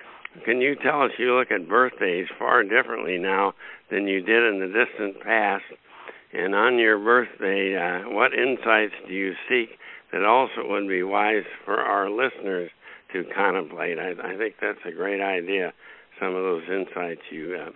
Can 0.45 0.61
you 0.61 0.75
tell 0.75 1.01
us 1.01 1.11
you 1.17 1.35
look 1.35 1.51
at 1.51 1.67
birthdays 1.67 2.27
far 2.37 2.63
differently 2.63 3.17
now 3.17 3.53
than 3.91 4.07
you 4.07 4.21
did 4.21 4.53
in 4.53 4.59
the 4.59 4.67
distant 4.67 5.21
past? 5.21 5.63
And 6.33 6.55
on 6.55 6.77
your 6.77 6.97
birthday, 6.97 7.75
uh, 7.75 8.09
what 8.09 8.33
insights 8.33 8.93
do 9.07 9.13
you 9.13 9.33
seek 9.49 9.69
that 10.13 10.23
also 10.23 10.67
would 10.69 10.87
be 10.87 11.03
wise 11.03 11.43
for 11.65 11.77
our 11.77 12.09
listeners 12.09 12.71
to 13.13 13.23
contemplate? 13.35 13.99
I, 13.99 14.11
I 14.23 14.37
think 14.37 14.55
that's 14.61 14.79
a 14.87 14.91
great 14.91 15.21
idea. 15.21 15.73
Some 16.19 16.29
of 16.35 16.43
those 16.43 16.63
insights 16.69 17.21
you. 17.29 17.57
Uh, 17.59 17.71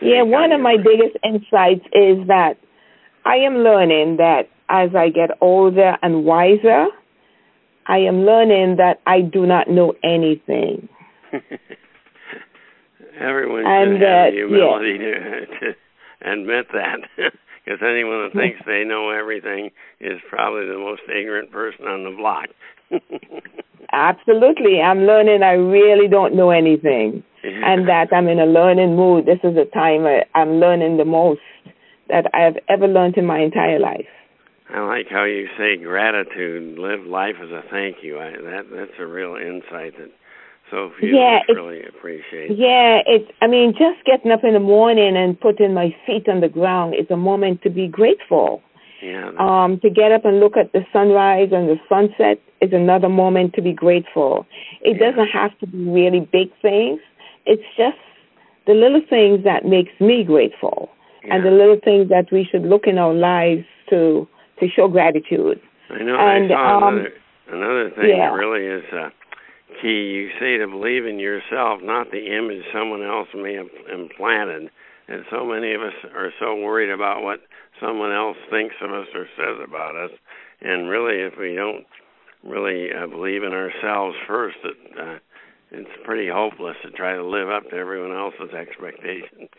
yeah, 0.00 0.22
one 0.22 0.52
of 0.52 0.60
my 0.60 0.76
biggest 0.76 1.16
insights 1.24 1.84
is 1.92 2.26
that 2.28 2.54
I 3.24 3.36
am 3.36 3.58
learning 3.58 4.16
that 4.18 4.48
as 4.68 4.90
I 4.94 5.08
get 5.08 5.30
older 5.40 5.96
and 6.02 6.24
wiser, 6.24 6.86
I 7.86 7.98
am 7.98 8.24
learning 8.24 8.76
that 8.76 9.00
I 9.06 9.20
do 9.20 9.46
not 9.46 9.68
know 9.68 9.94
anything. 10.02 10.88
Everyone 13.18 13.66
and, 13.66 13.98
should 13.98 14.02
have 14.02 14.10
uh, 14.10 14.30
the 14.30 14.36
humility 14.36 14.98
to, 14.98 15.46
to 15.60 16.32
admit 16.32 16.66
that. 16.72 17.00
Because 17.66 17.80
anyone 17.82 18.22
that 18.22 18.32
thinks 18.32 18.60
they 18.64 18.84
know 18.84 19.10
everything 19.10 19.70
is 20.00 20.20
probably 20.30 20.66
the 20.66 20.78
most 20.78 21.02
ignorant 21.08 21.50
person 21.50 21.86
on 21.86 22.04
the 22.04 22.14
block. 22.16 22.46
Absolutely. 23.92 24.80
I'm 24.80 25.00
learning 25.00 25.42
I 25.42 25.54
really 25.54 26.06
don't 26.06 26.36
know 26.36 26.50
anything. 26.50 27.24
And 27.42 27.88
that 27.88 28.08
I'm 28.12 28.28
in 28.28 28.38
a 28.38 28.46
learning 28.46 28.94
mood. 28.94 29.26
This 29.26 29.38
is 29.42 29.54
the 29.54 29.68
time 29.74 30.06
I, 30.06 30.22
I'm 30.38 30.60
learning 30.60 30.96
the 30.96 31.04
most 31.04 31.40
that 32.08 32.26
I've 32.34 32.56
ever 32.68 32.86
learned 32.86 33.16
in 33.16 33.26
my 33.26 33.40
entire 33.40 33.78
life. 33.78 34.06
I 34.68 34.80
like 34.80 35.06
how 35.08 35.24
you 35.24 35.48
say 35.56 35.76
gratitude, 35.76 36.78
live 36.78 37.06
life 37.06 37.36
as 37.40 37.50
a 37.50 37.62
thank 37.70 37.98
you. 38.02 38.18
I, 38.18 38.30
that 38.30 38.66
that's 38.72 38.98
a 38.98 39.06
real 39.06 39.36
insight 39.36 39.96
that 39.98 40.10
so 40.70 40.90
yeah, 41.00 41.40
really 41.48 41.82
appreciate. 41.84 42.50
Yeah, 42.50 42.98
it's. 43.06 43.30
I 43.40 43.46
mean, 43.46 43.72
just 43.72 44.04
getting 44.04 44.32
up 44.32 44.42
in 44.42 44.54
the 44.54 44.60
morning 44.60 45.16
and 45.16 45.38
putting 45.38 45.74
my 45.74 45.94
feet 46.06 46.28
on 46.28 46.40
the 46.40 46.48
ground 46.48 46.94
is 46.94 47.06
a 47.10 47.16
moment 47.16 47.62
to 47.62 47.70
be 47.70 47.86
grateful. 47.86 48.62
Yeah. 49.02 49.30
Um, 49.38 49.78
to 49.80 49.90
get 49.90 50.10
up 50.10 50.24
and 50.24 50.40
look 50.40 50.56
at 50.56 50.72
the 50.72 50.80
sunrise 50.92 51.50
and 51.52 51.68
the 51.68 51.76
sunset 51.88 52.40
is 52.60 52.72
another 52.72 53.08
moment 53.08 53.52
to 53.54 53.62
be 53.62 53.72
grateful. 53.72 54.46
It 54.80 54.96
yeah. 54.98 55.10
doesn't 55.10 55.28
have 55.28 55.56
to 55.60 55.66
be 55.66 55.84
really 55.84 56.20
big 56.20 56.48
things. 56.62 57.00
It's 57.44 57.62
just 57.76 57.98
the 58.66 58.72
little 58.72 59.02
things 59.08 59.44
that 59.44 59.64
makes 59.64 59.92
me 60.00 60.24
grateful, 60.24 60.90
yeah. 61.24 61.34
and 61.34 61.46
the 61.46 61.50
little 61.50 61.78
things 61.84 62.08
that 62.08 62.26
we 62.32 62.48
should 62.50 62.62
look 62.62 62.86
in 62.86 62.98
our 62.98 63.14
lives 63.14 63.64
to 63.90 64.26
to 64.58 64.66
show 64.74 64.88
gratitude. 64.88 65.60
I 65.90 66.02
know. 66.02 66.16
And, 66.18 66.52
I 66.52 66.56
saw 66.56 66.88
um, 66.88 66.94
another 66.94 67.12
another 67.48 67.90
thing 67.90 68.10
yeah. 68.16 68.30
that 68.30 68.34
really 68.34 68.66
is 68.66 68.84
uh, 68.92 69.10
key. 69.80 69.88
You 69.88 70.30
say 70.40 70.58
to 70.58 70.66
believe 70.66 71.06
in 71.06 71.18
yourself, 71.18 71.80
not 71.82 72.10
the 72.10 72.36
image 72.36 72.64
someone 72.72 73.02
else 73.02 73.28
may 73.34 73.54
have 73.54 73.70
implanted. 73.92 74.70
And 75.08 75.24
so 75.30 75.44
many 75.44 75.72
of 75.72 75.82
us 75.82 75.94
are 76.14 76.32
so 76.40 76.56
worried 76.56 76.90
about 76.90 77.22
what 77.22 77.40
someone 77.80 78.12
else 78.12 78.36
thinks 78.50 78.74
of 78.82 78.90
us 78.90 79.06
or 79.14 79.26
says 79.36 79.58
about 79.64 79.94
us. 79.94 80.10
And 80.60 80.88
really, 80.88 81.22
if 81.22 81.34
we 81.38 81.54
don't 81.54 81.84
really 82.42 82.88
uh, 82.92 83.06
believe 83.06 83.42
in 83.42 83.52
ourselves 83.52 84.16
first, 84.26 84.56
it, 84.64 84.76
uh, 84.98 85.18
it's 85.70 85.90
pretty 86.04 86.28
hopeless 86.28 86.76
to 86.82 86.90
try 86.90 87.14
to 87.14 87.24
live 87.24 87.48
up 87.48 87.70
to 87.70 87.76
everyone 87.76 88.16
else's 88.16 88.54
expectations. 88.54 89.50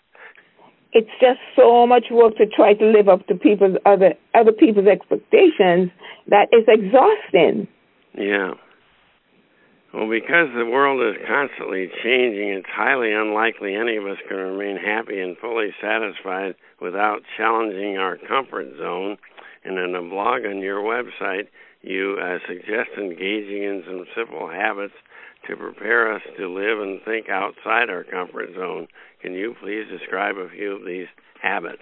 It's 0.94 1.10
just 1.20 1.40
so 1.56 1.86
much 1.86 2.06
work 2.10 2.38
to 2.38 2.46
try 2.48 2.74
to 2.74 2.86
live 2.86 3.08
up 3.08 3.28
to 3.28 3.36
people's 3.36 3.78
other 3.86 4.14
other 4.34 4.54
people's 4.54 4.88
expectations 4.88 5.92
that 6.28 6.48
it's 6.52 6.68
exhausting. 6.68 7.68
Yeah. 8.18 8.54
Well, 9.98 10.08
because 10.08 10.54
the 10.56 10.70
world 10.70 11.02
is 11.02 11.20
constantly 11.28 11.90
changing, 12.04 12.50
it's 12.50 12.70
highly 12.70 13.14
unlikely 13.14 13.74
any 13.74 13.98
of 13.98 14.06
us 14.06 14.20
can 14.30 14.38
remain 14.38 14.78
happy 14.78 15.20
and 15.20 15.36
fully 15.40 15.74
satisfied 15.82 16.54
without 16.80 17.24
challenging 17.36 17.98
our 17.98 18.16
comfort 18.16 18.68
zone. 18.78 19.18
And 19.66 19.80
in 19.80 19.96
a 19.96 20.08
blog 20.08 20.46
on 20.46 20.60
your 20.60 20.84
website, 20.84 21.48
you 21.82 22.16
uh, 22.22 22.38
suggest 22.48 22.92
engaging 22.96 23.64
in 23.64 23.82
some 23.88 24.06
simple 24.16 24.48
habits 24.48 24.94
to 25.48 25.58
prepare 25.58 26.14
us 26.14 26.22
to 26.38 26.48
live 26.48 26.80
and 26.80 27.02
think 27.04 27.28
outside 27.30 27.90
our 27.90 28.04
comfort 28.04 28.50
zone. 28.54 28.88
Can 29.24 29.34
you 29.34 29.56
please 29.60 29.86
describe 29.90 30.36
a 30.38 30.48
few 30.48 30.76
of 30.76 30.86
these 30.86 31.08
habits? 31.42 31.82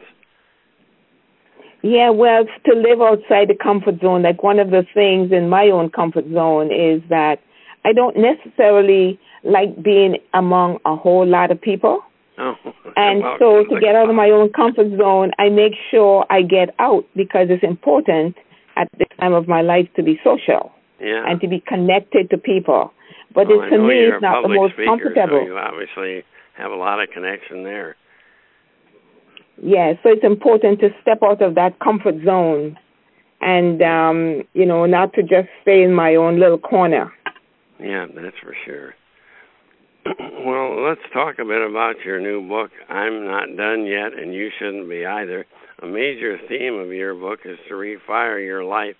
Yeah, 1.81 2.11
well, 2.11 2.45
to 2.45 2.75
live 2.75 3.01
outside 3.01 3.49
the 3.49 3.59
comfort 3.61 3.99
zone, 3.99 4.21
like 4.21 4.41
one 4.41 4.59
of 4.59 4.69
the 4.69 4.85
things 4.93 5.33
in 5.33 5.49
my 5.49 5.65
own 5.65 5.89
comfort 5.89 6.25
zone 6.33 6.71
is 6.71 7.01
that 7.09 7.39
I 7.85 7.93
don't 7.93 8.17
necessarily 8.17 9.19
like 9.43 9.81
being 9.81 10.17
among 10.33 10.79
a 10.85 10.95
whole 10.95 11.25
lot 11.25 11.51
of 11.51 11.61
people. 11.61 12.01
Oh, 12.37 12.55
and 12.97 13.23
so 13.39 13.63
to 13.63 13.79
get 13.79 13.95
out 13.95 14.09
of 14.09 14.15
my 14.15 14.29
own 14.29 14.51
comfort 14.51 14.89
zone, 14.97 15.31
I 15.39 15.49
make 15.49 15.73
sure 15.89 16.25
I 16.29 16.41
get 16.41 16.75
out 16.79 17.05
because 17.15 17.47
it's 17.49 17.63
important 17.63 18.35
at 18.75 18.89
this 18.97 19.07
time 19.19 19.33
of 19.33 19.47
my 19.47 19.61
life 19.61 19.87
to 19.95 20.03
be 20.03 20.19
social 20.23 20.73
yeah. 20.99 21.23
and 21.25 21.39
to 21.41 21.47
be 21.47 21.61
connected 21.65 22.29
to 22.31 22.37
people. 22.37 22.91
But 23.33 23.47
well, 23.47 23.61
it, 23.61 23.69
to 23.69 23.77
me, 23.77 24.05
it's 24.05 24.21
not 24.21 24.41
the 24.41 24.49
most 24.49 24.73
speaker, 24.73 24.85
comfortable. 24.85 25.39
So 25.39 25.45
you 25.45 25.57
obviously 25.57 26.23
have 26.57 26.71
a 26.71 26.75
lot 26.75 27.01
of 27.01 27.09
connection 27.11 27.63
there. 27.63 27.95
Yeah, 29.61 29.93
so 30.03 30.09
it's 30.09 30.23
important 30.23 30.79
to 30.81 30.89
step 31.01 31.19
out 31.23 31.41
of 31.41 31.55
that 31.55 31.79
comfort 31.79 32.15
zone 32.25 32.77
and, 33.41 33.81
um, 33.81 34.43
you 34.53 34.65
know, 34.65 34.85
not 34.85 35.13
to 35.13 35.21
just 35.21 35.47
stay 35.61 35.83
in 35.83 35.93
my 35.93 36.15
own 36.15 36.39
little 36.39 36.57
corner. 36.57 37.13
Yeah, 37.79 38.05
that's 38.13 38.37
for 38.41 38.55
sure. 38.65 38.93
well, 40.45 40.87
let's 40.87 41.01
talk 41.13 41.35
a 41.39 41.45
bit 41.45 41.67
about 41.67 41.95
your 42.05 42.21
new 42.21 42.47
book, 42.47 42.71
I'm 42.89 43.25
Not 43.25 43.55
Done 43.57 43.85
Yet, 43.85 44.13
and 44.17 44.33
You 44.33 44.49
Shouldn't 44.59 44.89
Be 44.89 45.05
Either. 45.05 45.45
A 45.81 45.87
major 45.87 46.37
theme 46.47 46.75
of 46.75 46.93
your 46.93 47.15
book 47.15 47.39
is 47.43 47.57
to 47.67 47.73
refire 47.73 48.43
your 48.43 48.63
life 48.63 48.95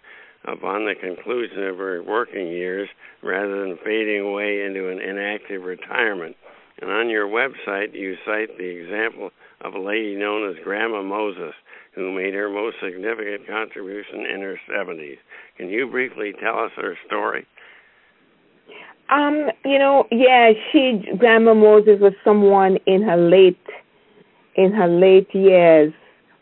upon 0.46 0.86
the 0.86 0.96
conclusion 1.00 1.64
of 1.68 1.78
your 1.78 2.04
working 2.04 2.48
years 2.48 2.90
rather 3.24 3.62
than 3.62 3.78
fading 3.84 4.22
away 4.22 4.66
into 4.66 4.90
an 4.90 5.00
inactive 5.00 5.64
retirement. 5.64 6.36
And 6.82 6.92
on 6.92 7.10
your 7.10 7.28
website, 7.28 7.94
you 7.94 8.16
cite 8.26 8.58
the 8.58 8.66
example 8.66 9.32
of 9.62 9.74
a 9.74 9.80
lady 9.80 10.16
known 10.16 10.50
as 10.50 10.62
Grandma 10.64 11.02
Moses, 11.02 11.54
who 11.96 12.12
made 12.12 12.34
her 12.34 12.50
most 12.50 12.76
significant 12.84 13.48
contribution 13.48 14.26
in 14.26 14.42
her 14.42 14.60
70s. 14.70 15.18
Can 15.58 15.70
you 15.70 15.88
briefly 15.88 16.34
tell 16.42 16.60
us 16.60 16.72
her 16.76 16.98
story? 17.08 17.48
Um, 19.10 19.50
you 19.64 19.78
know, 19.78 20.06
yeah, 20.12 20.52
she 20.72 21.04
Grandma 21.18 21.54
Moses 21.54 22.00
was 22.00 22.14
someone 22.24 22.78
in 22.88 23.04
her 23.04 23.18
late 23.18 23.60
in 24.56 24.72
her 24.72 24.88
late 24.88 25.28
years 25.34 25.94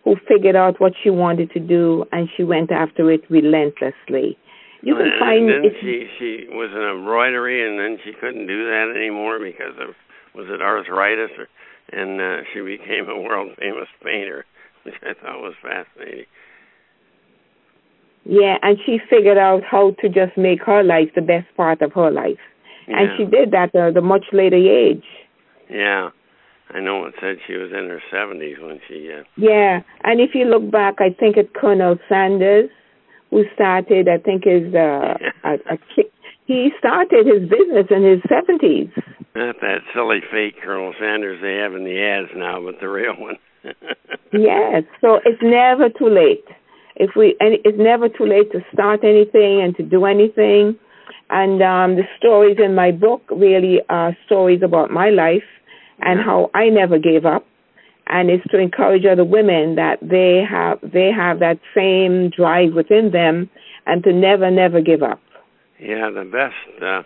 who 0.03 0.15
figured 0.27 0.55
out 0.55 0.79
what 0.79 0.93
she 1.01 1.09
wanted 1.09 1.51
to 1.51 1.59
do 1.59 2.05
and 2.11 2.29
she 2.35 2.43
went 2.43 2.71
after 2.71 3.11
it 3.11 3.21
relentlessly. 3.29 4.37
You 4.81 4.95
can 4.95 5.07
and 5.07 5.19
find 5.19 5.49
then 5.49 5.63
it, 5.63 5.73
she 5.81 6.07
she 6.19 6.47
was 6.51 6.69
an 6.73 6.83
embroidery 6.83 7.67
and 7.67 7.79
then 7.79 7.97
she 8.03 8.11
couldn't 8.19 8.47
do 8.47 8.65
that 8.65 8.93
anymore 8.95 9.39
because 9.39 9.75
of 9.79 9.95
was 10.35 10.47
it 10.49 10.61
arthritis 10.61 11.31
or 11.37 11.47
and 11.91 12.21
uh, 12.21 12.43
she 12.53 12.61
became 12.61 13.09
a 13.09 13.19
world 13.19 13.51
famous 13.59 13.87
painter, 14.03 14.45
which 14.83 14.95
I 15.03 15.13
thought 15.13 15.41
was 15.41 15.53
fascinating. 15.61 16.25
Yeah, 18.25 18.57
and 18.61 18.77
she 18.85 18.99
figured 19.09 19.37
out 19.37 19.63
how 19.69 19.91
to 20.01 20.07
just 20.07 20.37
make 20.37 20.63
her 20.63 20.81
life 20.81 21.09
the 21.13 21.21
best 21.21 21.47
part 21.57 21.81
of 21.81 21.91
her 21.93 22.09
life. 22.09 22.39
Yeah. 22.87 22.99
And 22.99 23.09
she 23.17 23.25
did 23.25 23.51
that 23.51 23.75
at 23.75 23.97
a 23.97 24.01
much 24.01 24.25
later 24.31 24.57
age. 24.57 25.03
Yeah. 25.69 26.09
I 26.69 26.79
know 26.79 27.05
it 27.05 27.13
said 27.21 27.37
she 27.45 27.53
was 27.53 27.71
in 27.71 27.89
her 27.89 28.01
70s 28.11 28.61
when 28.61 28.79
she. 28.87 29.11
Uh... 29.11 29.23
Yeah, 29.37 29.81
and 30.03 30.19
if 30.19 30.31
you 30.33 30.45
look 30.45 30.71
back, 30.71 30.95
I 30.99 31.13
think 31.13 31.37
it's 31.37 31.49
Colonel 31.55 31.97
Sanders 32.09 32.69
who 33.29 33.43
started. 33.53 34.07
I 34.07 34.17
think 34.17 34.43
is 34.47 34.73
uh, 34.73 35.13
a, 35.43 35.53
a, 35.69 35.77
he 36.45 36.69
started 36.79 37.27
his 37.27 37.47
business 37.49 37.87
in 37.89 38.03
his 38.03 38.21
70s. 38.21 38.91
Not 39.35 39.55
that 39.61 39.79
silly 39.93 40.21
fake 40.31 40.55
Colonel 40.63 40.93
Sanders 40.99 41.39
they 41.41 41.55
have 41.55 41.73
in 41.73 41.83
the 41.83 42.01
ads 42.01 42.31
now, 42.35 42.61
but 42.63 42.79
the 42.79 42.89
real 42.89 43.15
one. 43.17 43.35
yes, 44.33 44.83
so 44.99 45.19
it's 45.25 45.41
never 45.41 45.89
too 45.89 46.09
late. 46.09 46.45
If 46.95 47.11
we, 47.15 47.35
and 47.39 47.57
it's 47.63 47.77
never 47.77 48.09
too 48.09 48.25
late 48.25 48.51
to 48.51 48.59
start 48.71 49.03
anything 49.03 49.61
and 49.61 49.75
to 49.77 49.83
do 49.83 50.05
anything. 50.05 50.77
And 51.29 51.61
um, 51.61 51.95
the 51.95 52.03
stories 52.17 52.57
in 52.63 52.75
my 52.75 52.91
book 52.91 53.21
really 53.29 53.79
are 53.89 54.15
stories 54.25 54.61
about 54.63 54.91
my 54.91 55.09
life 55.09 55.43
and 55.99 56.19
how 56.19 56.51
I 56.53 56.69
never 56.69 56.97
gave 56.97 57.25
up. 57.25 57.45
And 58.07 58.29
it's 58.29 58.43
to 58.51 58.59
encourage 58.59 59.05
other 59.05 59.23
women 59.23 59.75
that 59.75 59.97
they 60.01 60.43
have 60.47 60.79
they 60.81 61.09
have 61.15 61.39
that 61.39 61.59
same 61.73 62.29
drive 62.29 62.73
within 62.73 63.11
them, 63.11 63.49
and 63.85 64.03
to 64.03 64.11
never 64.11 64.51
never 64.51 64.81
give 64.81 65.01
up. 65.01 65.21
Yeah, 65.79 66.09
the 66.09 66.25
best 66.25 66.83
uh, 66.83 67.03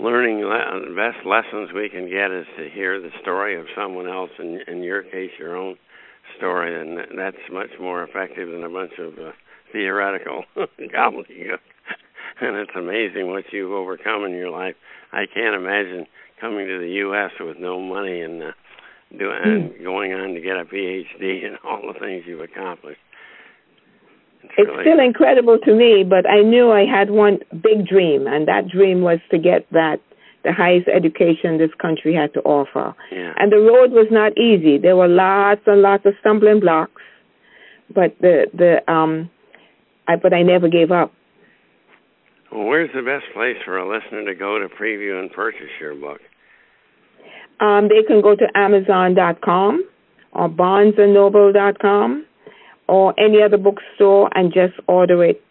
learning, 0.00 0.42
the 0.42 0.94
best 0.94 1.26
lessons 1.26 1.70
we 1.74 1.88
can 1.88 2.08
get 2.08 2.30
is 2.30 2.46
to 2.56 2.70
hear 2.70 3.00
the 3.00 3.10
story 3.20 3.58
of 3.58 3.66
someone 3.76 4.06
else. 4.06 4.30
In 4.38 4.60
in 4.68 4.84
your 4.84 5.02
case, 5.02 5.32
your 5.40 5.56
own 5.56 5.76
story, 6.36 6.80
and 6.80 7.18
that's 7.18 7.36
much 7.50 7.70
more 7.80 8.04
effective 8.04 8.48
than 8.48 8.62
a 8.62 8.70
bunch 8.70 8.92
of 8.98 9.14
uh, 9.18 9.32
theoretical 9.72 10.44
gobbledygook. 10.56 11.58
and 12.40 12.56
it's 12.56 12.72
amazing 12.76 13.28
what 13.28 13.44
you've 13.52 13.72
overcome 13.72 14.24
in 14.24 14.32
your 14.32 14.50
life. 14.50 14.74
I 15.12 15.24
can't 15.32 15.54
imagine 15.54 16.06
coming 16.40 16.66
to 16.66 16.78
the 16.78 16.90
U.S. 17.06 17.30
with 17.40 17.58
no 17.58 17.80
money 17.80 18.20
and 18.20 18.42
uh, 18.42 18.52
doing 19.16 19.38
and 19.44 19.84
going 19.84 20.12
on 20.12 20.34
to 20.34 20.40
get 20.40 20.56
a 20.56 20.64
PhD 20.64 21.44
and 21.46 21.58
all 21.64 21.92
the 21.92 21.98
things 21.98 22.24
you've 22.26 22.40
accomplished. 22.40 23.00
It's, 24.42 24.52
it's 24.58 24.68
really, 24.68 24.82
still 24.84 25.00
incredible 25.00 25.58
to 25.64 25.74
me, 25.74 26.04
but 26.08 26.28
I 26.28 26.42
knew 26.42 26.70
I 26.70 26.84
had 26.84 27.10
one 27.10 27.38
big 27.50 27.86
dream, 27.86 28.26
and 28.26 28.46
that 28.46 28.68
dream 28.68 29.02
was 29.02 29.18
to 29.30 29.38
get 29.38 29.66
that 29.72 29.98
the 30.44 30.52
highest 30.52 30.86
education 30.86 31.58
this 31.58 31.74
country 31.82 32.14
had 32.14 32.32
to 32.34 32.40
offer. 32.42 32.94
Yeah. 33.10 33.32
And 33.36 33.50
the 33.50 33.58
road 33.58 33.90
was 33.90 34.06
not 34.12 34.38
easy. 34.38 34.78
There 34.78 34.94
were 34.94 35.08
lots 35.08 35.62
and 35.66 35.82
lots 35.82 36.06
of 36.06 36.14
stumbling 36.20 36.60
blocks, 36.60 37.02
but 37.92 38.14
the 38.20 38.46
the 38.54 38.92
um, 38.92 39.28
I 40.06 40.14
but 40.14 40.32
I 40.32 40.42
never 40.42 40.68
gave 40.68 40.92
up. 40.92 41.12
Where's 42.56 42.88
the 42.94 43.02
best 43.02 43.26
place 43.34 43.56
for 43.66 43.76
a 43.76 43.86
listener 43.86 44.24
to 44.24 44.34
go 44.34 44.58
to 44.58 44.66
preview 44.68 45.20
and 45.20 45.30
purchase 45.30 45.68
your 45.78 45.94
book? 45.94 46.20
Um, 47.60 47.88
they 47.88 48.02
can 48.06 48.22
go 48.22 48.34
to 48.34 48.46
Amazon.com 48.54 49.86
or 50.32 50.48
BarnesandNoble.com 50.48 52.26
or 52.88 53.14
any 53.20 53.42
other 53.42 53.58
bookstore 53.58 54.30
and 54.34 54.54
just 54.54 54.74
order 54.88 55.22
it. 55.24 55.42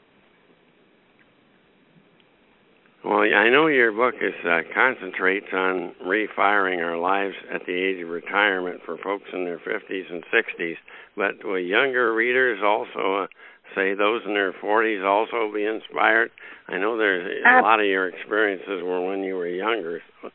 Well, 3.04 3.20
I 3.20 3.50
know 3.52 3.68
your 3.68 3.92
book 3.92 4.16
is 4.20 4.34
uh, 4.44 4.62
concentrates 4.74 5.46
on 5.54 5.94
refiring 6.04 6.80
our 6.82 6.98
lives 6.98 7.36
at 7.54 7.62
the 7.68 7.74
age 7.74 8.02
of 8.02 8.10
retirement 8.10 8.82
for 8.84 8.98
folks 8.98 9.26
in 9.32 9.46
their 9.46 9.60
50s 9.60 10.12
and 10.12 10.24
60s, 10.34 10.76
but 11.16 11.46
will 11.46 11.60
younger 11.60 12.16
readers 12.16 12.62
also 12.66 13.24
uh, 13.24 13.28
say 13.74 13.94
those 13.94 14.22
in 14.26 14.34
their 14.34 14.54
40s 14.54 15.06
also 15.06 15.52
be 15.54 15.66
inspired? 15.66 16.32
I 16.68 16.78
know 16.78 16.98
there's 16.98 17.44
a 17.46 17.62
lot 17.62 17.80
of 17.80 17.86
your 17.86 18.08
experiences 18.08 18.84
were 18.84 19.06
when 19.06 19.24
you 19.24 19.36
were 19.36 19.48
younger. 19.48 20.02
So 20.22 20.30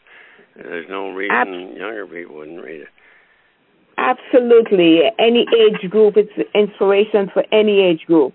there's 0.56 0.87
no 0.88 1.10
reason 1.10 1.37
Ab- 1.37 1.76
younger 1.76 2.06
people 2.06 2.37
wouldn't 2.37 2.62
read 2.62 2.82
it. 2.82 2.88
Absolutely. 3.99 5.02
Any 5.18 5.46
age 5.54 5.90
group, 5.90 6.14
it's 6.16 6.32
inspiration 6.54 7.30
for 7.32 7.44
any 7.52 7.81
age 7.81 8.07
group 8.07 8.35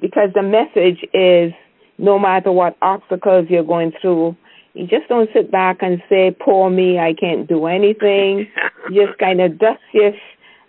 because 0.00 0.28
the 0.34 0.42
message 0.42 1.02
is 1.14 1.52
no 1.98 2.18
matter 2.18 2.52
what 2.52 2.76
obstacles 2.82 3.46
you're 3.48 3.64
going 3.64 3.92
through, 4.00 4.36
you 4.74 4.86
just 4.86 5.08
don't 5.08 5.30
sit 5.32 5.50
back 5.50 5.78
and 5.80 6.02
say, 6.08 6.36
poor 6.38 6.68
me, 6.68 6.98
I 6.98 7.14
can't 7.14 7.48
do 7.48 7.66
anything. 7.66 8.46
you 8.90 9.06
just 9.06 9.18
kind 9.18 9.40
of 9.40 9.58
dust 9.58 9.80
your, 9.94 10.12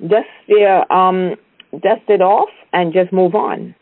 dust 0.07 0.29
your, 0.47 0.91
um, 0.91 1.35
dust 1.81 2.09
it 2.09 2.21
off 2.21 2.49
and 2.73 2.93
just 2.93 3.11
move 3.13 3.35
on. 3.35 3.75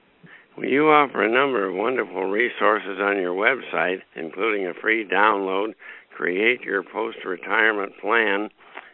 Well, 0.58 0.68
you 0.68 0.90
offer 0.90 1.24
a 1.24 1.32
number 1.32 1.68
of 1.68 1.76
wonderful 1.76 2.26
resources 2.26 2.98
on 3.00 3.18
your 3.20 3.34
website, 3.34 4.00
including 4.16 4.68
a 4.68 4.74
free 4.74 5.06
download, 5.06 5.74
create 6.16 6.62
your 6.62 6.82
post-retirement 6.82 7.94
plan, 8.00 8.50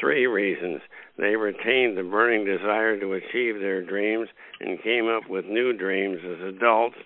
Three 0.00 0.26
reasons. 0.26 0.80
They 1.16 1.36
retained 1.36 1.96
the 1.96 2.02
burning 2.02 2.44
desire 2.44 2.98
to 2.98 3.14
achieve 3.14 3.60
their 3.60 3.82
dreams 3.82 4.28
and 4.60 4.82
came 4.82 5.08
up 5.08 5.28
with 5.28 5.46
new 5.46 5.72
dreams 5.72 6.18
as 6.24 6.54
adults. 6.54 6.96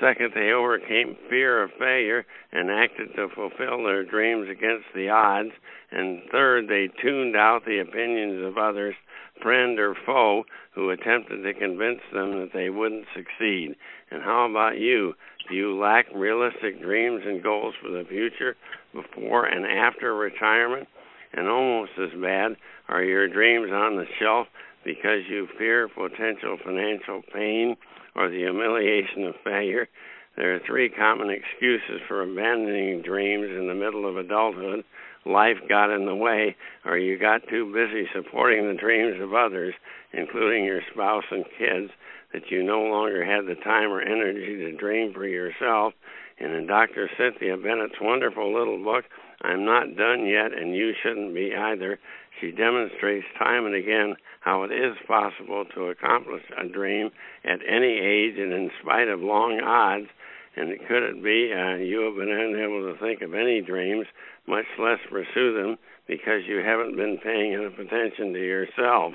Second, 0.00 0.32
they 0.34 0.50
overcame 0.50 1.16
fear 1.28 1.62
of 1.62 1.70
failure 1.78 2.26
and 2.52 2.70
acted 2.70 3.14
to 3.14 3.28
fulfill 3.28 3.84
their 3.84 4.02
dreams 4.04 4.48
against 4.48 4.86
the 4.94 5.08
odds. 5.08 5.52
And 5.90 6.22
third, 6.32 6.68
they 6.68 6.88
tuned 7.00 7.36
out 7.36 7.64
the 7.64 7.78
opinions 7.78 8.44
of 8.44 8.58
others, 8.58 8.94
friend 9.42 9.78
or 9.78 9.94
foe, 9.94 10.44
who 10.74 10.90
attempted 10.90 11.42
to 11.42 11.54
convince 11.54 12.00
them 12.12 12.40
that 12.40 12.52
they 12.52 12.70
wouldn't 12.70 13.06
succeed. 13.14 13.76
And 14.14 14.22
how 14.22 14.48
about 14.48 14.78
you? 14.78 15.14
Do 15.48 15.56
you 15.56 15.76
lack 15.76 16.06
realistic 16.14 16.80
dreams 16.80 17.22
and 17.26 17.42
goals 17.42 17.74
for 17.82 17.90
the 17.90 18.04
future 18.08 18.54
before 18.94 19.44
and 19.46 19.66
after 19.66 20.14
retirement? 20.14 20.86
And 21.32 21.48
almost 21.48 21.90
as 21.98 22.20
bad, 22.22 22.54
are 22.88 23.02
your 23.02 23.26
dreams 23.26 23.72
on 23.72 23.96
the 23.96 24.06
shelf 24.20 24.46
because 24.84 25.26
you 25.28 25.48
fear 25.58 25.88
potential 25.88 26.56
financial 26.64 27.22
pain 27.34 27.76
or 28.14 28.28
the 28.28 28.38
humiliation 28.38 29.24
of 29.24 29.34
failure? 29.42 29.88
There 30.36 30.54
are 30.54 30.60
three 30.64 30.90
common 30.90 31.30
excuses 31.30 32.00
for 32.06 32.22
abandoning 32.22 33.02
dreams 33.02 33.50
in 33.50 33.66
the 33.66 33.74
middle 33.74 34.08
of 34.08 34.16
adulthood. 34.16 34.84
Life 35.26 35.58
got 35.68 35.90
in 35.90 36.06
the 36.06 36.14
way, 36.14 36.54
or 36.84 36.98
you 36.98 37.18
got 37.18 37.48
too 37.48 37.72
busy 37.72 38.06
supporting 38.14 38.68
the 38.68 38.80
dreams 38.80 39.20
of 39.20 39.34
others, 39.34 39.74
including 40.12 40.64
your 40.64 40.82
spouse 40.92 41.24
and 41.32 41.44
kids. 41.58 41.90
That 42.34 42.50
you 42.50 42.64
no 42.64 42.82
longer 42.82 43.24
had 43.24 43.46
the 43.46 43.54
time 43.62 43.90
or 43.90 44.02
energy 44.02 44.56
to 44.58 44.76
dream 44.76 45.14
for 45.14 45.26
yourself. 45.26 45.94
And 46.40 46.52
in 46.52 46.66
Dr. 46.66 47.08
Cynthia 47.16 47.56
Bennett's 47.56 48.00
wonderful 48.00 48.52
little 48.52 48.82
book, 48.82 49.04
I'm 49.40 49.64
Not 49.64 49.96
Done 49.96 50.26
Yet, 50.26 50.52
and 50.52 50.74
You 50.74 50.92
Shouldn't 51.00 51.32
Be 51.32 51.54
Either, 51.54 52.00
she 52.40 52.50
demonstrates 52.50 53.26
time 53.38 53.66
and 53.66 53.74
again 53.76 54.16
how 54.40 54.64
it 54.64 54.72
is 54.72 54.96
possible 55.06 55.64
to 55.74 55.90
accomplish 55.94 56.42
a 56.58 56.66
dream 56.66 57.10
at 57.44 57.60
any 57.66 58.00
age 58.02 58.34
and 58.36 58.52
in 58.52 58.70
spite 58.82 59.06
of 59.06 59.20
long 59.20 59.60
odds. 59.60 60.08
And 60.56 60.76
could 60.88 61.02
it 61.04 61.22
be 61.22 61.52
uh, 61.54 61.76
you 61.76 62.02
have 62.02 62.16
been 62.16 62.34
unable 62.34 62.92
to 62.92 62.98
think 62.98 63.22
of 63.22 63.34
any 63.34 63.60
dreams, 63.60 64.06
much 64.46 64.66
less 64.78 64.98
pursue 65.08 65.54
them, 65.54 65.78
because 66.08 66.42
you 66.48 66.58
haven't 66.58 66.96
been 66.96 67.18
paying 67.22 67.52
enough 67.52 67.78
attention 67.78 68.32
to 68.32 68.40
yourself? 68.40 69.14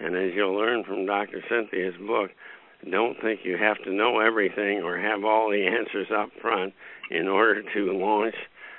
And 0.00 0.16
as 0.16 0.32
you'll 0.34 0.56
learn 0.56 0.84
from 0.84 1.06
Dr. 1.06 1.42
Cynthia's 1.48 1.94
book, 2.06 2.30
don't 2.90 3.20
think 3.20 3.40
you 3.44 3.56
have 3.56 3.78
to 3.84 3.92
know 3.92 4.18
everything 4.18 4.82
or 4.82 4.98
have 4.98 5.24
all 5.24 5.50
the 5.50 5.66
answers 5.66 6.08
up 6.10 6.30
front 6.40 6.74
in 7.10 7.28
order 7.28 7.62
to 7.62 7.92
launch 7.92 8.34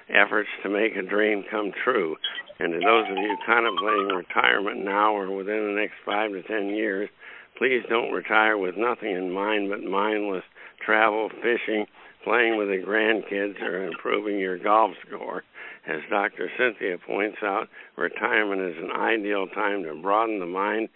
efforts 0.10 0.50
to 0.64 0.70
make 0.70 0.96
a 0.96 1.02
dream 1.02 1.44
come 1.50 1.72
true. 1.84 2.16
And 2.60 2.74
to 2.74 2.80
those 2.80 3.06
of 3.10 3.18
you 3.18 3.38
contemplating 3.46 4.16
retirement 4.16 4.84
now 4.84 5.16
or 5.16 5.36
within 5.36 5.68
the 5.68 5.80
next 5.80 5.96
five 6.06 6.32
to 6.32 6.44
ten 6.44 6.68
years, 6.68 7.10
please 7.58 7.84
don't 7.90 8.12
retire 8.12 8.58
with 8.58 8.76
nothing 8.78 9.12
in 9.12 9.32
mind 9.32 9.70
but 9.70 9.84
mindless 9.84 10.44
travel, 10.86 11.30
fishing, 11.42 11.86
playing 12.24 12.58
with 12.58 12.68
the 12.68 12.84
grandkids, 12.86 13.62
or 13.62 13.86
improving 13.86 14.40
your 14.40 14.58
golf 14.58 14.92
score. 15.08 15.44
As 15.86 16.00
Dr. 16.10 16.50
Cynthia 16.58 16.98
points 16.98 17.38
out, 17.44 17.68
retirement 17.98 18.62
is 18.62 18.78
an 18.78 18.92
ideal 18.92 19.48
time 19.48 19.84
to 19.84 19.94
broaden 19.94 20.40
the 20.40 20.46
mind, 20.46 20.88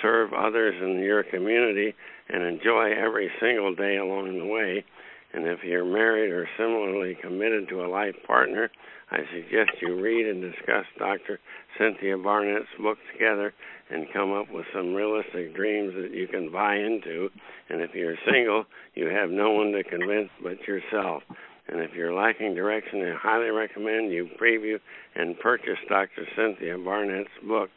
serve 0.00 0.32
others 0.32 0.74
in 0.80 1.00
your 1.00 1.24
community, 1.24 1.94
and 2.28 2.42
enjoy 2.42 2.92
every 2.92 3.30
single 3.40 3.74
day 3.74 3.96
along 3.96 4.38
the 4.38 4.46
way. 4.46 4.84
And 5.32 5.46
if 5.46 5.64
you're 5.64 5.84
married 5.84 6.30
or 6.30 6.48
similarly 6.56 7.16
committed 7.20 7.68
to 7.68 7.84
a 7.84 7.88
life 7.90 8.14
partner, 8.24 8.70
I 9.10 9.18
suggest 9.32 9.82
you 9.82 10.00
read 10.00 10.26
and 10.26 10.40
discuss 10.40 10.86
Dr. 10.98 11.40
Cynthia 11.78 12.16
Barnett's 12.16 12.66
book 12.80 12.98
together 13.12 13.52
and 13.90 14.12
come 14.12 14.32
up 14.32 14.50
with 14.50 14.66
some 14.72 14.94
realistic 14.94 15.54
dreams 15.54 15.94
that 15.94 16.12
you 16.12 16.26
can 16.28 16.50
buy 16.50 16.76
into. 16.76 17.30
And 17.68 17.80
if 17.82 17.94
you're 17.94 18.16
single, 18.30 18.64
you 18.94 19.06
have 19.08 19.30
no 19.30 19.50
one 19.50 19.72
to 19.72 19.84
convince 19.84 20.30
but 20.42 20.66
yourself. 20.66 21.22
And 21.68 21.80
if 21.80 21.94
you're 21.94 22.14
lacking 22.14 22.54
direction, 22.54 23.02
I 23.02 23.14
highly 23.16 23.50
recommend 23.50 24.12
you 24.12 24.28
preview 24.40 24.78
and 25.14 25.38
purchase 25.38 25.78
Dr. 25.88 26.26
Cynthia 26.36 26.78
Barnett's 26.78 27.28
book. 27.46 27.68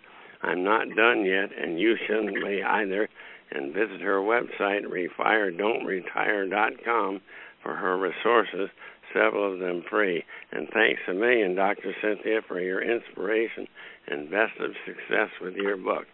I'm 0.42 0.64
not 0.64 0.96
done 0.96 1.26
yet, 1.26 1.50
and 1.58 1.78
you 1.80 1.98
shouldn't 2.08 2.36
be 2.36 2.64
either. 2.64 3.10
And 3.52 3.74
visit 3.74 4.00
her 4.02 4.20
website, 4.20 4.86
refiredon'tretire.com, 4.86 7.22
for 7.64 7.76
her 7.76 7.98
resources, 7.98 8.70
several 9.12 9.54
of 9.54 9.60
them 9.60 9.84
free. 9.90 10.24
And 10.52 10.70
thanks 10.72 11.02
a 11.08 11.14
million, 11.14 11.56
Dr. 11.56 11.96
Cynthia, 12.02 12.42
for 12.48 12.62
your 12.62 12.80
inspiration 12.82 13.68
and 14.08 14.30
best 14.30 14.60
of 14.60 14.76
success 14.86 15.30
with 15.42 15.56
your 15.56 15.78
book. 15.78 16.06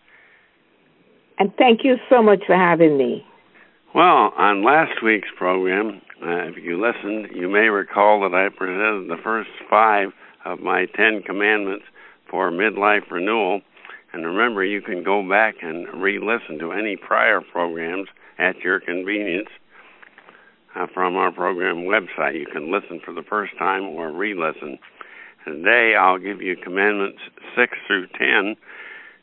And 1.38 1.54
thank 1.58 1.84
you 1.84 1.98
so 2.10 2.24
much 2.24 2.46
for 2.48 2.56
having 2.56 2.98
me. 2.98 3.28
Well, 3.96 4.34
on 4.38 4.62
last 4.62 5.02
week's 5.02 5.30
program, 5.38 6.02
uh, 6.22 6.52
if 6.52 6.58
you 6.62 6.76
listened, 6.76 7.30
you 7.34 7.48
may 7.48 7.70
recall 7.70 8.20
that 8.28 8.36
I 8.36 8.50
presented 8.54 9.08
the 9.08 9.24
first 9.24 9.48
five 9.70 10.10
of 10.44 10.60
my 10.60 10.86
Ten 10.98 11.22
Commandments 11.26 11.86
for 12.30 12.52
midlife 12.52 13.10
renewal. 13.10 13.62
And 14.12 14.26
remember, 14.26 14.66
you 14.66 14.82
can 14.82 15.02
go 15.02 15.24
back 15.24 15.56
and 15.62 15.88
re 16.04 16.20
listen 16.20 16.60
to 16.60 16.74
any 16.74 16.98
prior 16.98 17.40
programs 17.40 18.10
at 18.38 18.60
your 18.60 18.82
convenience 18.82 19.48
uh, 20.76 20.88
from 20.94 21.16
our 21.16 21.32
program 21.32 21.88
website. 21.88 22.38
You 22.38 22.48
can 22.52 22.70
listen 22.70 23.00
for 23.00 23.14
the 23.14 23.24
first 23.24 23.58
time 23.58 23.84
or 23.84 24.12
re 24.12 24.34
listen. 24.34 24.78
Today, 25.46 25.96
I'll 25.98 26.20
give 26.20 26.42
you 26.42 26.58
Commandments 26.62 27.20
6 27.56 27.78
through 27.88 28.08
10, 28.08 28.58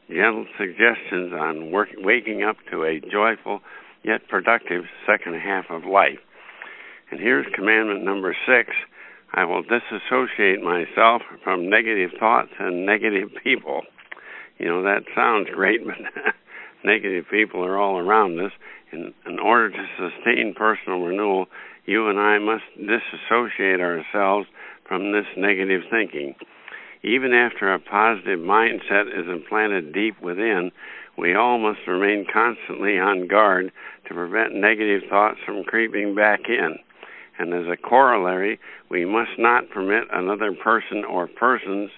gentle 0.08 0.46
suggestions 0.56 1.35
on 1.38 1.70
work, 1.70 1.90
waking 1.98 2.42
up 2.42 2.56
to 2.70 2.85
a 2.85 3.00
joyful 3.00 3.61
yet 4.04 4.28
productive 4.28 4.84
second 5.06 5.34
half 5.34 5.66
of 5.70 5.84
life. 5.84 6.18
And 7.10 7.20
here's 7.20 7.46
Commandment 7.54 8.04
number 8.04 8.36
6 8.46 8.70
I 9.34 9.44
will 9.44 9.62
disassociate 9.62 10.62
myself 10.62 11.22
from 11.42 11.70
negative 11.70 12.10
thoughts 12.18 12.50
and 12.58 12.84
negative 12.84 13.30
people. 13.42 13.82
You 14.58 14.66
know, 14.66 14.82
that 14.82 15.04
sounds 15.14 15.48
great, 15.52 15.80
but 15.86 15.96
negative 16.84 17.24
people 17.30 17.64
are 17.64 17.78
all 17.78 17.98
around 17.98 18.38
us. 18.40 18.52
In, 18.92 19.14
in 19.26 19.38
order 19.38 19.70
to 19.70 19.86
sustain 19.96 20.54
personal 20.54 21.00
renewal, 21.00 21.46
you 21.86 22.08
and 22.08 22.18
I 22.18 22.38
must 22.38 22.64
disassociate 22.76 23.80
ourselves 23.80 24.46
from 24.86 25.12
this 25.12 25.24
negative 25.36 25.82
thinking. 25.90 26.34
Even 27.02 27.32
after 27.32 27.72
a 27.72 27.80
positive 27.80 28.38
mindset 28.38 29.08
is 29.08 29.26
implanted 29.28 29.92
deep 29.92 30.20
within, 30.22 30.70
we 31.18 31.35
all 31.35 31.59
must 31.59 31.81
remain 31.87 32.27
constantly 32.33 32.98
on 32.98 33.29
guard 33.29 33.72
to 34.09 34.14
prevent 34.14 34.55
negative 34.55 35.03
thoughts 35.09 35.38
from 35.44 35.64
creeping 35.64 36.14
back 36.14 36.40
in. 36.48 36.79
And 37.38 37.53
as 37.55 37.66
a 37.66 37.77
corollary, 37.77 38.59
we 38.90 39.05
must 39.05 39.38
not 39.38 39.70
permit 39.70 40.05
another 40.12 40.53
person 40.53 41.05
or 41.05 41.27
persons 41.27 41.90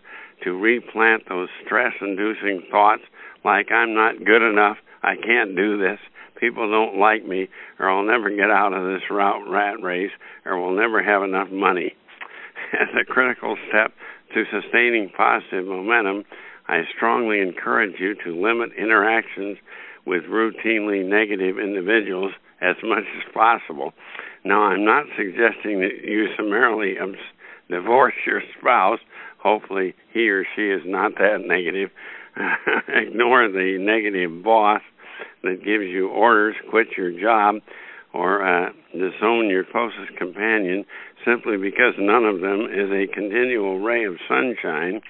to 0.43 0.59
replant 0.59 1.29
those 1.29 1.49
stress 1.65 1.93
inducing 2.01 2.63
thoughts 2.71 3.03
like, 3.45 3.71
I'm 3.71 3.95
not 3.95 4.25
good 4.25 4.43
enough, 4.43 4.79
I 5.03 5.17
can't 5.17 5.55
do 5.55 5.79
this, 5.79 5.99
people 6.41 6.71
don't 6.71 6.99
like 6.99 7.27
me, 7.27 7.49
or 7.79 7.91
I'll 7.91 8.05
never 8.05 8.31
get 8.31 8.51
out 8.51 8.73
of 8.73 8.85
this 8.85 9.03
rat 9.11 9.83
race, 9.83 10.13
or 10.45 10.61
we'll 10.61 10.77
never 10.77 11.03
have 11.03 11.23
enough 11.23 11.51
money. 11.51 11.95
As 12.73 12.89
a 13.01 13.05
critical 13.05 13.57
step 13.69 13.93
to 14.35 14.45
sustaining 14.51 15.11
positive 15.17 15.67
momentum, 15.67 16.25
I 16.67 16.83
strongly 16.97 17.41
encourage 17.41 18.01
you 18.01 18.15
to 18.25 18.41
limit 18.41 18.71
interactions 18.77 19.59
with 20.07 20.25
routinely 20.25 21.05
negative 21.05 21.59
individuals 21.59 22.33
as 22.61 22.77
much 22.83 23.05
as 23.17 23.33
possible. 23.33 23.93
Now, 24.45 24.65
I'm 24.65 24.85
not 24.85 25.07
suggesting 25.17 25.81
that 25.81 26.05
you 26.05 26.29
summarily 26.37 26.97
divorce 27.69 28.15
your 28.27 28.43
spouse. 28.59 29.01
Hopefully, 29.39 29.95
he 30.13 30.29
or 30.29 30.45
she 30.57 30.69
is 30.71 30.83
not 30.85 31.13
that 31.19 31.43
negative. 31.47 31.91
Ignore 32.89 33.49
the 33.49 33.79
negative 33.79 34.43
boss 34.43 34.83
that 35.43 35.65
gives 35.65 35.85
you 35.85 36.09
orders, 36.09 36.57
quit 36.71 36.89
your 36.97 37.13
job, 37.13 37.57
or 38.13 38.47
uh, 38.47 38.71
disown 38.93 39.49
your 39.49 39.65
closest 39.65 40.17
companion 40.17 40.85
simply 41.25 41.57
because 41.57 41.95
none 41.99 42.25
of 42.25 42.41
them 42.41 42.67
is 42.71 42.91
a 42.91 43.13
continual 43.13 43.81
ray 43.81 44.05
of 44.05 44.17
sunshine. 44.29 45.01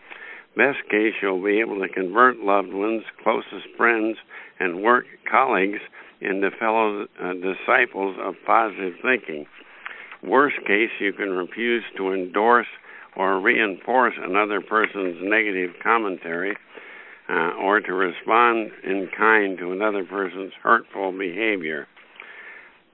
Best 0.56 0.78
case, 0.88 1.14
you'll 1.20 1.42
be 1.42 1.60
able 1.60 1.80
to 1.80 1.88
convert 1.88 2.38
loved 2.38 2.72
ones, 2.72 3.02
closest 3.22 3.66
friends, 3.76 4.16
and 4.60 4.82
work 4.82 5.04
colleagues 5.30 5.80
into 6.20 6.50
fellow 6.58 7.06
uh, 7.20 7.32
disciples 7.34 8.16
of 8.22 8.34
positive 8.46 8.94
thinking. 9.02 9.46
Worst 10.22 10.56
case, 10.66 10.90
you 11.00 11.12
can 11.12 11.30
refuse 11.30 11.82
to 11.96 12.12
endorse 12.12 12.68
or 13.16 13.40
reinforce 13.40 14.14
another 14.16 14.60
person's 14.60 15.18
negative 15.22 15.70
commentary 15.82 16.56
uh, 17.28 17.52
or 17.60 17.80
to 17.80 17.92
respond 17.92 18.70
in 18.84 19.08
kind 19.16 19.58
to 19.58 19.72
another 19.72 20.04
person's 20.04 20.52
hurtful 20.62 21.12
behavior. 21.12 21.86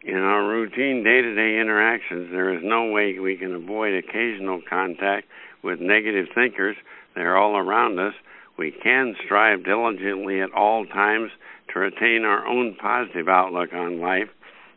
In 0.03 0.17
our 0.17 0.49
routine 0.49 1.05
day 1.05 1.21
to 1.21 1.35
day 1.35 1.61
interactions, 1.61 2.31
there 2.33 2.55
is 2.55 2.61
no 2.65 2.91
way 2.91 3.19
we 3.19 3.37
can 3.37 3.55
avoid 3.55 3.95
occasional 3.95 4.63
contact 4.69 5.27
with 5.63 5.79
negative 5.79 6.27
thinkers. 6.35 6.77
They're 7.21 7.37
all 7.37 7.59
around 7.59 7.99
us. 7.99 8.15
We 8.57 8.71
can 8.71 9.15
strive 9.27 9.63
diligently 9.63 10.41
at 10.41 10.55
all 10.55 10.87
times 10.87 11.31
to 11.69 11.79
retain 11.79 12.25
our 12.25 12.47
own 12.47 12.77
positive 12.81 13.29
outlook 13.29 13.75
on 13.75 14.01
life. 14.01 14.31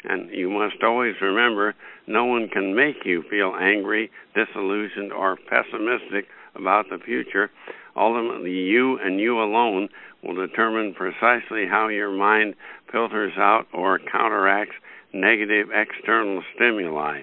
And 0.03 0.29
you 0.29 0.49
must 0.49 0.84
always 0.84 1.15
remember 1.21 1.73
no 2.06 2.25
one 2.25 2.49
can 2.49 2.75
make 2.75 3.06
you 3.06 3.23
feel 3.29 3.56
angry, 3.58 4.12
disillusioned, 4.36 5.13
or 5.13 5.38
pessimistic 5.38 6.25
about 6.53 6.89
the 6.89 6.97
future. 6.97 7.49
Ultimately, 7.95 8.51
you 8.51 8.99
and 8.99 9.21
you 9.21 9.39
alone 9.39 9.88
will 10.21 10.36
determine 10.36 10.93
precisely 10.93 11.65
how 11.65 11.88
your 11.88 12.12
mind 12.12 12.56
filters 12.91 13.38
out 13.38 13.67
or 13.73 13.99
counteracts 13.99 14.75
negative 15.13 15.69
external 15.73 16.43
stimuli. 16.56 17.21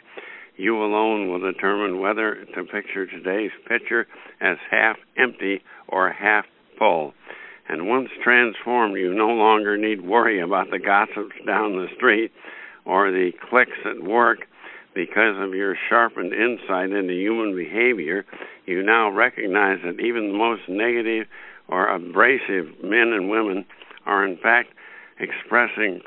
You 0.61 0.77
alone 0.77 1.31
will 1.31 1.39
determine 1.39 2.01
whether 2.01 2.35
to 2.55 2.65
picture 2.65 3.07
today's 3.07 3.51
picture 3.67 4.07
as 4.43 4.59
half 4.71 4.99
empty 5.17 5.63
or 5.89 6.13
half 6.13 6.45
full. 6.79 7.15
And 7.67 7.89
once 7.89 8.11
transformed, 8.23 8.99
you 8.99 9.15
no 9.15 9.29
longer 9.29 9.79
need 9.79 10.03
worry 10.03 10.39
about 10.39 10.71
the 10.71 10.79
gossips 10.79 11.35
down 11.47 11.77
the 11.77 11.87
street 11.97 12.31
or 12.85 13.11
the 13.11 13.31
cliques 13.49 13.87
at 13.87 14.05
work 14.05 14.41
because 14.95 15.37
of 15.39 15.55
your 15.55 15.77
sharpened 15.89 16.35
insight 16.35 16.91
into 16.91 17.15
human 17.15 17.57
behavior. 17.57 18.27
You 18.67 18.83
now 18.83 19.11
recognize 19.11 19.79
that 19.83 19.99
even 19.99 20.29
the 20.31 20.37
most 20.37 20.69
negative 20.69 21.27
or 21.69 21.89
abrasive 21.89 22.85
men 22.85 23.15
and 23.15 23.31
women 23.31 23.65
are, 24.05 24.27
in 24.27 24.37
fact, 24.37 24.75
expressing 25.19 26.03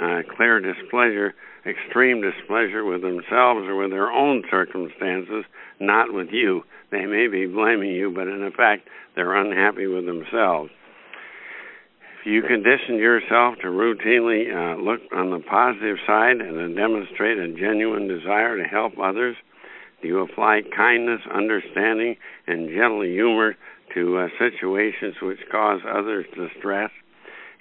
uh, 0.00 0.22
clear 0.34 0.58
displeasure, 0.58 1.34
extreme 1.66 2.20
displeasure 2.20 2.84
with 2.84 3.02
themselves 3.02 3.66
or 3.66 3.76
with 3.76 3.90
their 3.90 4.10
own 4.10 4.42
circumstances, 4.50 5.44
not 5.80 6.12
with 6.12 6.28
you. 6.30 6.62
They 6.90 7.06
may 7.06 7.28
be 7.28 7.46
blaming 7.46 7.90
you, 7.90 8.10
but 8.10 8.28
in 8.28 8.42
effect, 8.42 8.88
they're 9.14 9.34
unhappy 9.34 9.86
with 9.86 10.06
themselves. 10.06 10.70
If 12.20 12.26
you 12.26 12.42
condition 12.42 12.96
yourself 12.96 13.56
to 13.62 13.68
routinely 13.68 14.46
uh, 14.46 14.80
look 14.80 15.00
on 15.12 15.30
the 15.30 15.40
positive 15.40 15.96
side 16.06 16.36
and 16.36 16.54
to 16.54 16.74
demonstrate 16.74 17.38
a 17.38 17.48
genuine 17.48 18.06
desire 18.06 18.56
to 18.56 18.64
help 18.64 18.92
others, 19.02 19.36
do 20.02 20.08
you 20.08 20.20
apply 20.20 20.62
kindness, 20.76 21.20
understanding, 21.32 22.16
and 22.46 22.68
gentle 22.68 23.02
humor 23.02 23.56
to 23.94 24.18
uh, 24.18 24.28
situations 24.38 25.16
which 25.22 25.38
cause 25.50 25.80
others 25.88 26.26
distress? 26.36 26.90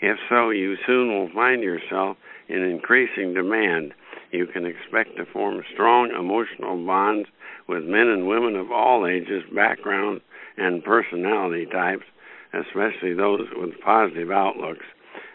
If 0.01 0.17
so, 0.29 0.49
you 0.49 0.77
soon 0.85 1.09
will 1.09 1.29
find 1.29 1.61
yourself 1.61 2.17
in 2.49 2.63
increasing 2.63 3.33
demand. 3.33 3.93
You 4.31 4.47
can 4.47 4.65
expect 4.65 5.15
to 5.17 5.25
form 5.25 5.63
strong 5.73 6.11
emotional 6.11 6.83
bonds 6.85 7.29
with 7.67 7.83
men 7.83 8.07
and 8.07 8.27
women 8.27 8.55
of 8.55 8.71
all 8.71 9.05
ages, 9.05 9.43
backgrounds, 9.53 10.23
and 10.57 10.83
personality 10.83 11.65
types, 11.67 12.05
especially 12.53 13.13
those 13.13 13.47
with 13.55 13.79
positive 13.81 14.31
outlooks. 14.31 14.85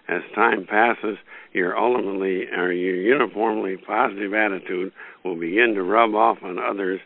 As 0.09 0.23
time 0.35 0.67
passes, 0.67 1.19
your 1.53 1.77
ultimately 1.77 2.47
or 2.49 2.73
your 2.73 2.97
uniformly 2.97 3.77
positive 3.77 4.35
attitude 4.35 4.93
will 5.25 5.37
begin 5.37 5.75
to 5.75 5.83
rub 5.83 6.15
off 6.15 6.39
on 6.43 6.59
others 6.59 7.01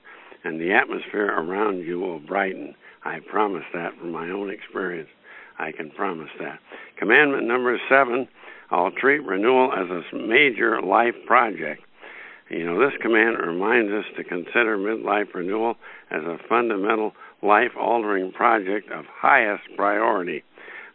and 0.44 0.60
the 0.60 0.72
atmosphere 0.72 1.26
around 1.26 1.80
you 1.80 2.00
will 2.00 2.18
brighten. 2.18 2.74
I 3.04 3.20
promise 3.20 3.64
that 3.72 3.98
from 3.98 4.12
my 4.12 4.30
own 4.30 4.50
experience. 4.50 5.08
I 5.60 5.72
can 5.72 5.90
promise 5.90 6.30
that. 6.40 6.58
Commandment 6.98 7.46
number 7.46 7.78
seven 7.88 8.28
I'll 8.70 8.92
treat 8.92 9.24
renewal 9.24 9.72
as 9.72 9.90
a 9.90 10.16
major 10.16 10.80
life 10.80 11.14
project. 11.26 11.82
You 12.48 12.64
know, 12.64 12.78
this 12.78 12.96
command 13.00 13.36
reminds 13.38 13.92
us 13.92 14.04
to 14.16 14.24
consider 14.24 14.78
midlife 14.78 15.34
renewal 15.34 15.76
as 16.10 16.22
a 16.22 16.38
fundamental 16.48 17.12
life 17.42 17.72
altering 17.78 18.32
project 18.32 18.90
of 18.90 19.04
highest 19.06 19.64
priority. 19.76 20.44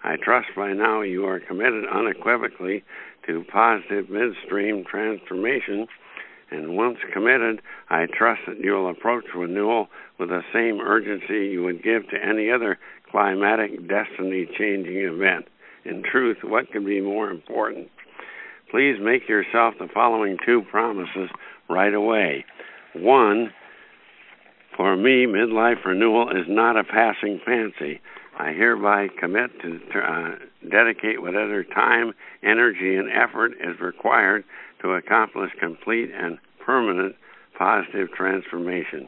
I 0.04 0.15
trust 0.17 0.47
by 0.56 0.73
now 0.73 1.01
you 1.01 1.25
are 1.25 1.39
committed 1.39 1.86
unequivocally 1.91 2.84
to 3.28 3.43
positive 3.51 4.10
midstream 4.10 4.86
transformation, 4.86 5.88
and 6.51 6.78
once 6.78 6.99
committed, 7.12 7.62
I 7.89 8.06
trust 8.06 8.41
that 8.47 8.60
you 8.60 8.73
will 8.73 8.89
approach 8.89 9.25
renewal 9.36 9.88
with 10.19 10.30
the 10.30 10.43
same 10.54 10.80
urgency 10.80 11.47
you 11.47 11.63
would 11.63 11.84
give 11.84 12.08
to 12.10 12.23
any 12.23 12.51
other 12.51 12.78
climatic 13.12 13.88
destiny 13.88 14.48
changing 14.58 14.98
event. 14.98 15.46
In 15.86 16.04
truth, 16.04 16.38
what 16.44 16.72
could 16.72 16.86
be 16.86 17.02
more 17.02 17.30
important? 17.30 17.89
Please 18.72 18.98
make 19.00 19.30
yourself 19.30 19.76
the 19.80 19.88
following 19.94 20.38
two 20.46 20.63
promises 20.70 21.30
right 21.70 21.94
away. 21.94 22.46
One, 22.94 23.52
for 24.76 24.96
me, 24.96 25.26
midlife 25.26 25.86
renewal 25.86 26.30
is 26.30 26.46
not 26.48 26.78
a 26.78 26.84
passing 26.84 27.39
fancy. 27.46 28.02
I 28.38 28.52
hereby 28.52 29.08
commit 29.20 29.52
to 29.62 29.80
uh, 30.00 30.36
dedicate 30.70 31.22
whatever 31.22 31.63
time, 31.63 32.13
energy, 32.44 32.96
and 32.96 33.10
effort 33.10 33.54
is 33.54 33.80
required 33.80 34.44
to 34.82 34.91
accomplish 34.91 35.52
complete 35.60 36.12
and 36.13 36.38
permanent 36.65 37.15
positive 37.58 38.12
transformation. 38.12 39.08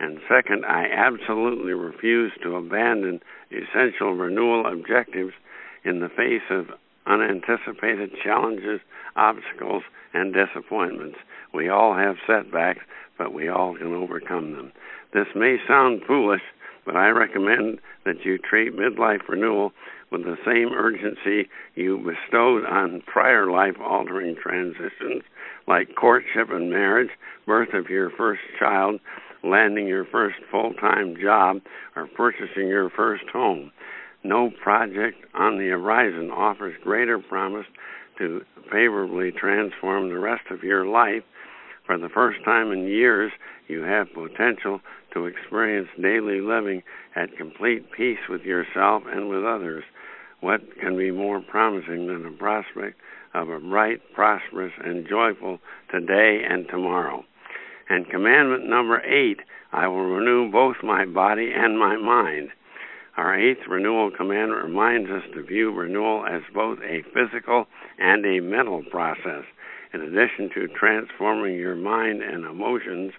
And 0.00 0.20
second, 0.28 0.64
I 0.64 0.86
absolutely 0.90 1.72
refuse 1.72 2.32
to 2.42 2.56
abandon 2.56 3.20
essential 3.50 4.12
renewal 4.14 4.66
objectives 4.66 5.32
in 5.84 6.00
the 6.00 6.08
face 6.08 6.48
of 6.50 6.66
unanticipated 7.06 8.12
challenges, 8.22 8.80
obstacles, 9.16 9.82
and 10.12 10.34
disappointments. 10.34 11.18
We 11.52 11.68
all 11.68 11.94
have 11.94 12.16
setbacks, 12.26 12.84
but 13.16 13.32
we 13.32 13.48
all 13.48 13.76
can 13.76 13.94
overcome 13.94 14.52
them. 14.52 14.72
This 15.12 15.28
may 15.34 15.56
sound 15.66 16.02
foolish, 16.06 16.42
but 16.84 16.96
I 16.96 17.08
recommend 17.08 17.80
that 18.04 18.24
you 18.24 18.38
treat 18.38 18.76
midlife 18.76 19.28
renewal 19.28 19.72
with 20.10 20.24
the 20.24 20.38
same 20.44 20.72
urgency 20.72 21.48
you 21.74 21.98
bestowed 21.98 22.64
on 22.64 23.02
prior 23.06 23.50
life 23.50 23.76
altering 23.80 24.36
transitions 24.36 25.22
like 25.66 25.94
courtship 25.96 26.50
and 26.50 26.70
marriage, 26.70 27.10
birth 27.46 27.74
of 27.74 27.90
your 27.90 28.10
first 28.10 28.40
child, 28.58 29.00
landing 29.42 29.86
your 29.86 30.04
first 30.04 30.36
full 30.50 30.72
time 30.74 31.16
job, 31.20 31.60
or 31.96 32.06
purchasing 32.06 32.68
your 32.68 32.90
first 32.90 33.24
home. 33.32 33.70
No 34.24 34.50
project 34.62 35.24
on 35.34 35.58
the 35.58 35.68
horizon 35.68 36.30
offers 36.30 36.74
greater 36.82 37.18
promise 37.18 37.66
to 38.18 38.42
favorably 38.70 39.30
transform 39.30 40.08
the 40.08 40.18
rest 40.18 40.50
of 40.50 40.62
your 40.62 40.86
life. 40.86 41.22
For 41.86 41.96
the 41.96 42.08
first 42.08 42.44
time 42.44 42.72
in 42.72 42.86
years, 42.86 43.32
you 43.68 43.82
have 43.82 44.12
potential 44.12 44.80
to 45.14 45.26
experience 45.26 45.88
daily 46.00 46.40
living 46.40 46.82
at 47.14 47.36
complete 47.36 47.90
peace 47.92 48.18
with 48.28 48.42
yourself 48.42 49.04
and 49.06 49.28
with 49.28 49.44
others. 49.44 49.84
What 50.40 50.60
can 50.80 50.96
be 50.96 51.10
more 51.10 51.40
promising 51.40 52.06
than 52.06 52.24
the 52.24 52.36
prospect 52.36 53.00
of 53.34 53.48
a 53.48 53.60
bright, 53.60 54.00
prosperous, 54.14 54.72
and 54.84 55.08
joyful 55.08 55.60
today 55.90 56.42
and 56.48 56.66
tomorrow? 56.68 57.24
And 57.88 58.08
commandment 58.08 58.68
number 58.68 59.00
eight 59.00 59.40
I 59.72 59.88
will 59.88 60.04
renew 60.04 60.50
both 60.50 60.76
my 60.82 61.04
body 61.04 61.52
and 61.54 61.78
my 61.78 61.96
mind. 61.96 62.50
Our 63.16 63.34
eighth 63.34 63.66
renewal 63.68 64.10
commandment 64.10 64.62
reminds 64.62 65.10
us 65.10 65.24
to 65.34 65.42
view 65.42 65.72
renewal 65.72 66.24
as 66.24 66.42
both 66.54 66.78
a 66.80 67.02
physical 67.12 67.66
and 67.98 68.24
a 68.24 68.40
mental 68.40 68.84
process. 68.90 69.44
In 69.92 70.02
addition 70.02 70.50
to 70.54 70.68
transforming 70.68 71.56
your 71.56 71.74
mind 71.74 72.22
and 72.22 72.44
emotions, 72.44 73.12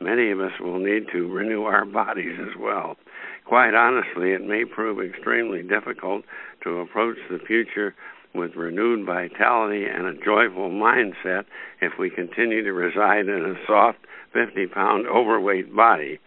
many 0.00 0.30
of 0.30 0.40
us 0.40 0.52
will 0.60 0.78
need 0.78 1.06
to 1.12 1.32
renew 1.32 1.62
our 1.62 1.84
bodies 1.84 2.36
as 2.40 2.56
well. 2.58 2.96
Quite 3.44 3.74
honestly, 3.74 4.32
it 4.32 4.44
may 4.44 4.64
prove 4.64 5.00
extremely 5.00 5.62
difficult 5.62 6.24
to 6.64 6.80
approach 6.80 7.16
the 7.30 7.38
future 7.38 7.94
with 8.36 8.56
renewed 8.56 9.06
vitality 9.06 9.84
and 9.84 10.06
a 10.06 10.24
joyful 10.24 10.70
mindset 10.70 11.44
if 11.80 11.92
we 11.98 12.10
continue 12.10 12.62
to 12.62 12.72
reside 12.72 13.28
in 13.28 13.44
a 13.44 13.66
soft 13.66 13.98
50 14.32 14.66
pound 14.68 15.06
overweight 15.06 15.74
body. 15.74 16.20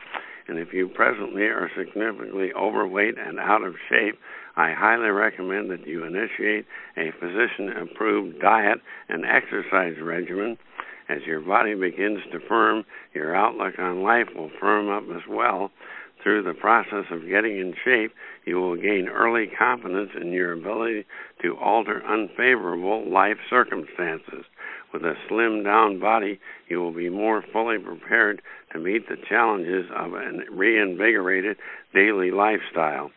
And 0.47 0.57
if 0.57 0.73
you 0.73 0.87
presently 0.87 1.43
are 1.43 1.69
significantly 1.77 2.51
overweight 2.53 3.15
and 3.19 3.39
out 3.39 3.63
of 3.63 3.75
shape, 3.87 4.17
I 4.55 4.73
highly 4.73 5.09
recommend 5.09 5.69
that 5.69 5.85
you 5.87 6.03
initiate 6.03 6.65
a 6.97 7.11
physician 7.19 7.69
approved 7.81 8.41
diet 8.41 8.79
and 9.07 9.23
exercise 9.25 10.01
regimen. 10.01 10.57
As 11.07 11.19
your 11.25 11.39
body 11.39 11.75
begins 11.75 12.19
to 12.31 12.39
firm, 12.39 12.83
your 13.13 13.35
outlook 13.35 13.79
on 13.79 14.03
life 14.03 14.27
will 14.35 14.51
firm 14.59 14.89
up 14.89 15.03
as 15.15 15.27
well. 15.29 15.71
Through 16.21 16.43
the 16.43 16.53
process 16.53 17.05
of 17.11 17.29
getting 17.29 17.57
in 17.57 17.73
shape, 17.85 18.11
you 18.49 18.59
will 18.59 18.75
gain 18.75 19.07
early 19.07 19.45
confidence 19.45 20.09
in 20.19 20.31
your 20.31 20.53
ability 20.53 21.05
to 21.43 21.55
alter 21.57 22.03
unfavorable 22.03 23.07
life 23.07 23.37
circumstances. 23.47 24.43
With 24.91 25.03
a 25.03 25.13
slimmed 25.29 25.65
down 25.65 25.99
body, 25.99 26.39
you 26.67 26.79
will 26.79 26.91
be 26.91 27.09
more 27.09 27.43
fully 27.53 27.77
prepared 27.77 28.41
to 28.73 28.79
meet 28.79 29.07
the 29.07 29.17
challenges 29.29 29.85
of 29.95 30.13
a 30.13 30.31
reinvigorated 30.51 31.57
daily 31.93 32.31
lifestyle. 32.31 33.11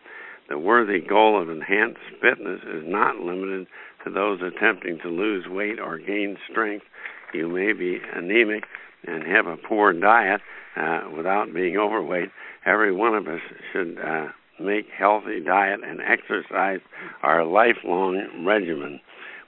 The 0.51 0.59
worthy 0.59 1.01
goal 1.01 1.41
of 1.41 1.49
enhanced 1.49 2.01
fitness 2.21 2.61
is 2.63 2.83
not 2.85 3.17
limited 3.17 3.67
to 4.05 4.11
those 4.11 4.41
attempting 4.43 4.99
to 4.99 5.09
lose 5.09 5.47
weight 5.49 5.81
or 5.81 5.97
gain 5.97 6.37
strength. 6.51 6.85
You 7.33 7.49
may 7.49 7.73
be 7.73 8.01
anemic 8.15 8.65
and 9.07 9.23
have 9.23 9.47
a 9.47 9.57
poor 9.57 9.95
diet 9.95 10.43
uh, 10.77 11.05
without 11.17 11.55
being 11.55 11.79
overweight. 11.79 12.29
Every 12.67 12.93
one 12.93 13.15
of 13.15 13.27
us 13.29 13.41
should 13.73 13.99
uh, 13.99 14.27
make 14.63 14.87
healthy 14.97 15.41
diet 15.41 15.81
and 15.85 16.01
exercise 16.01 16.81
our 17.23 17.45
lifelong 17.45 18.45
regimen. 18.45 19.01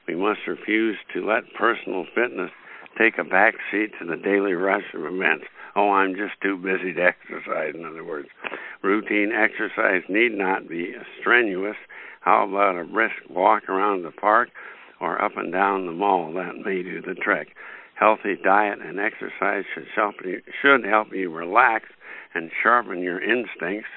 We 0.07 0.15
must 0.15 0.41
refuse 0.47 0.97
to 1.15 1.27
let 1.27 1.55
personal 1.55 2.05
fitness 2.15 2.51
take 2.99 3.19
a 3.19 3.25
back 3.25 3.55
seat 3.71 3.93
to 3.99 4.07
the 4.07 4.17
daily 4.17 4.53
rush 4.53 4.95
of 4.95 5.05
events. 5.05 5.47
Oh, 5.77 5.91
I'm 5.91 6.15
just 6.15 6.41
too 6.41 6.57
busy 6.57 6.93
to 6.93 7.03
exercise, 7.03 7.75
in 7.75 7.85
other 7.85 8.05
words. 8.05 8.29
Routine 8.83 9.33
exercise 9.33 10.03
need 10.09 10.33
not 10.33 10.69
be 10.69 10.95
strenuous. 11.21 11.77
How 12.21 12.49
about 12.49 12.79
a 12.79 12.85
brisk 12.85 13.17
walk 13.29 13.69
around 13.69 14.03
the 14.03 14.13
park 14.13 14.51
or 15.01 15.21
up 15.23 15.37
and 15.37 15.53
down 15.53 15.87
the 15.87 15.93
mall? 15.93 16.33
That 16.33 16.57
may 16.65 16.83
do 16.83 17.01
the 17.01 17.15
trick. 17.15 17.49
Healthy 17.95 18.37
diet 18.45 18.79
and 18.81 19.01
exercise 19.01 19.65
should 19.75 19.87
help 19.95 20.17
you, 20.25 20.41
should 20.63 20.85
help 20.85 21.13
you 21.13 21.31
relax 21.31 21.87
and 22.35 22.51
sharpen 22.63 23.01
your 23.01 23.21
instincts 23.21 23.91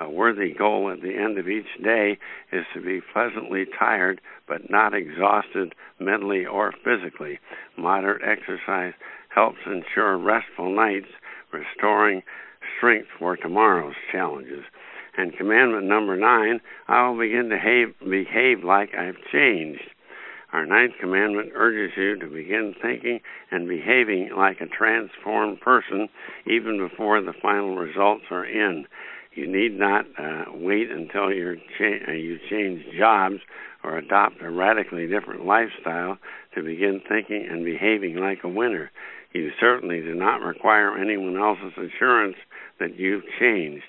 a 0.00 0.10
worthy 0.10 0.52
goal 0.52 0.90
at 0.90 1.02
the 1.02 1.14
end 1.14 1.38
of 1.38 1.48
each 1.48 1.82
day 1.82 2.18
is 2.52 2.64
to 2.74 2.80
be 2.80 3.00
pleasantly 3.00 3.64
tired 3.78 4.20
but 4.48 4.68
not 4.70 4.94
exhausted 4.94 5.74
mentally 5.98 6.44
or 6.44 6.72
physically. 6.84 7.38
Moderate 7.76 8.22
exercise 8.22 8.94
helps 9.28 9.58
ensure 9.66 10.18
restful 10.18 10.74
nights, 10.74 11.08
restoring 11.52 12.22
strength 12.76 13.08
for 13.18 13.36
tomorrow's 13.36 13.94
challenges. 14.10 14.64
And 15.16 15.36
commandment 15.36 15.86
number 15.86 16.16
nine, 16.16 16.60
I 16.88 17.08
will 17.08 17.18
begin 17.18 17.48
to 17.50 17.56
behave, 17.56 17.94
behave 18.00 18.64
like 18.64 18.94
I've 18.94 19.22
changed. 19.32 19.90
Our 20.52 20.66
ninth 20.66 20.94
commandment 21.00 21.50
urges 21.54 21.96
you 21.96 22.16
to 22.18 22.26
begin 22.26 22.74
thinking 22.80 23.20
and 23.50 23.68
behaving 23.68 24.30
like 24.36 24.60
a 24.60 24.66
transformed 24.66 25.60
person 25.60 26.08
even 26.46 26.78
before 26.78 27.20
the 27.20 27.32
final 27.32 27.76
results 27.76 28.24
are 28.30 28.44
in. 28.44 28.86
You 29.34 29.46
need 29.46 29.78
not 29.78 30.06
uh, 30.18 30.44
wait 30.52 30.90
until 30.90 31.32
you're 31.32 31.56
cha- 31.56 32.08
uh, 32.08 32.12
you 32.12 32.38
change 32.48 32.84
jobs 32.96 33.36
or 33.82 33.98
adopt 33.98 34.42
a 34.42 34.50
radically 34.50 35.06
different 35.06 35.44
lifestyle 35.44 36.18
to 36.54 36.62
begin 36.62 37.00
thinking 37.08 37.46
and 37.50 37.64
behaving 37.64 38.16
like 38.16 38.44
a 38.44 38.48
winner. 38.48 38.90
You 39.32 39.50
certainly 39.58 40.00
do 40.00 40.14
not 40.14 40.40
require 40.40 40.96
anyone 40.96 41.36
else's 41.36 41.76
assurance 41.76 42.36
that 42.78 42.96
you've 42.96 43.24
changed. 43.40 43.84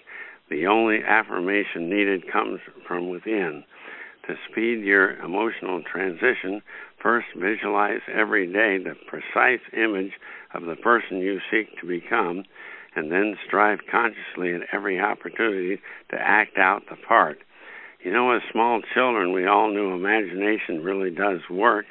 The 0.50 0.66
only 0.68 1.04
affirmation 1.04 1.90
needed 1.90 2.32
comes 2.32 2.60
from 2.88 3.10
within. 3.10 3.64
To 4.28 4.36
speed 4.50 4.84
your 4.84 5.18
emotional 5.18 5.84
transition, 5.84 6.62
first 7.02 7.28
visualize 7.38 8.02
every 8.12 8.48
day 8.52 8.80
the 8.80 8.96
precise 9.08 9.62
image 9.74 10.14
of 10.56 10.64
the 10.64 10.76
person 10.76 11.20
you 11.20 11.40
seek 11.52 11.80
to 11.80 11.88
become, 11.88 12.44
and 12.96 13.12
then 13.12 13.38
strive 13.46 13.80
consciously 13.90 14.54
at 14.54 14.62
every 14.72 15.00
opportunity 15.00 15.82
to 16.10 16.18
act 16.18 16.58
out 16.58 16.84
the 16.90 16.96
part. 16.96 17.40
You 18.04 18.12
know, 18.12 18.32
as 18.32 18.42
small 18.52 18.82
children, 18.94 19.34
we 19.34 19.48
all 19.48 19.72
knew 19.72 19.94
imagination 19.94 20.84
really 20.84 21.10
does 21.10 21.40
work. 21.50 21.86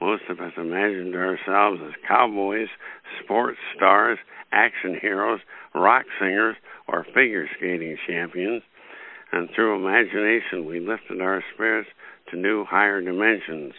Most 0.00 0.22
of 0.28 0.38
us 0.40 0.52
imagined 0.56 1.14
ourselves 1.16 1.80
as 1.84 1.92
cowboys, 2.06 2.68
sports 3.22 3.58
stars, 3.74 4.18
action 4.52 4.96
heroes, 5.00 5.40
rock 5.74 6.04
singers, 6.20 6.56
or 6.86 7.04
figure 7.04 7.48
skating 7.56 7.96
champions. 8.06 8.62
And 9.32 9.50
through 9.54 9.84
imagination, 9.84 10.64
we 10.64 10.80
lifted 10.80 11.20
our 11.20 11.42
spirits 11.52 11.90
to 12.30 12.36
new, 12.36 12.64
higher 12.64 13.00
dimensions. 13.00 13.74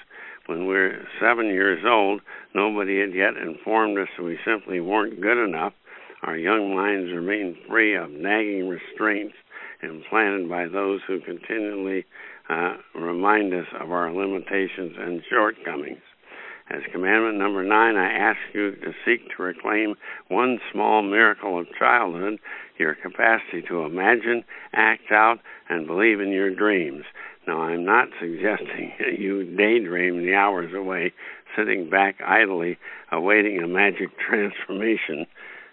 When 0.45 0.67
we 0.67 0.73
were 0.73 1.07
seven 1.19 1.47
years 1.47 1.83
old, 1.87 2.21
nobody 2.53 2.99
had 2.99 3.13
yet 3.13 3.37
informed 3.37 3.97
us 3.97 4.07
we 4.21 4.37
simply 4.45 4.79
weren't 4.79 5.21
good 5.21 5.43
enough. 5.43 5.73
Our 6.23 6.37
young 6.37 6.75
minds 6.75 7.11
remain 7.13 7.57
free 7.67 7.95
of 7.95 8.11
nagging 8.11 8.67
restraints 8.67 9.35
implanted 9.81 10.49
by 10.49 10.67
those 10.67 11.01
who 11.07 11.21
continually 11.21 12.05
uh, 12.49 12.75
remind 12.93 13.53
us 13.53 13.67
of 13.79 13.91
our 13.91 14.11
limitations 14.11 14.95
and 14.99 15.21
shortcomings. 15.29 16.01
As 16.71 16.81
commandment 16.91 17.37
number 17.37 17.63
nine, 17.63 17.95
I 17.95 18.11
ask 18.11 18.37
you 18.53 18.75
to 18.75 18.93
seek 19.03 19.21
to 19.35 19.43
reclaim 19.43 19.95
one 20.27 20.59
small 20.71 21.01
miracle 21.01 21.59
of 21.59 21.67
childhood, 21.77 22.39
your 22.77 22.93
capacity 22.93 23.63
to 23.67 23.85
imagine, 23.85 24.43
act 24.73 25.11
out, 25.11 25.39
and 25.67 25.87
believe 25.87 26.19
in 26.19 26.29
your 26.29 26.53
dreams. 26.53 27.05
Now, 27.47 27.61
I'm 27.61 27.85
not 27.85 28.09
suggesting 28.19 28.93
that 28.99 29.17
you 29.17 29.43
daydream 29.55 30.23
the 30.23 30.35
hours 30.35 30.73
away, 30.75 31.13
sitting 31.57 31.89
back 31.89 32.21
idly, 32.23 32.77
awaiting 33.11 33.63
a 33.63 33.67
magic 33.67 34.09
transformation. 34.29 35.25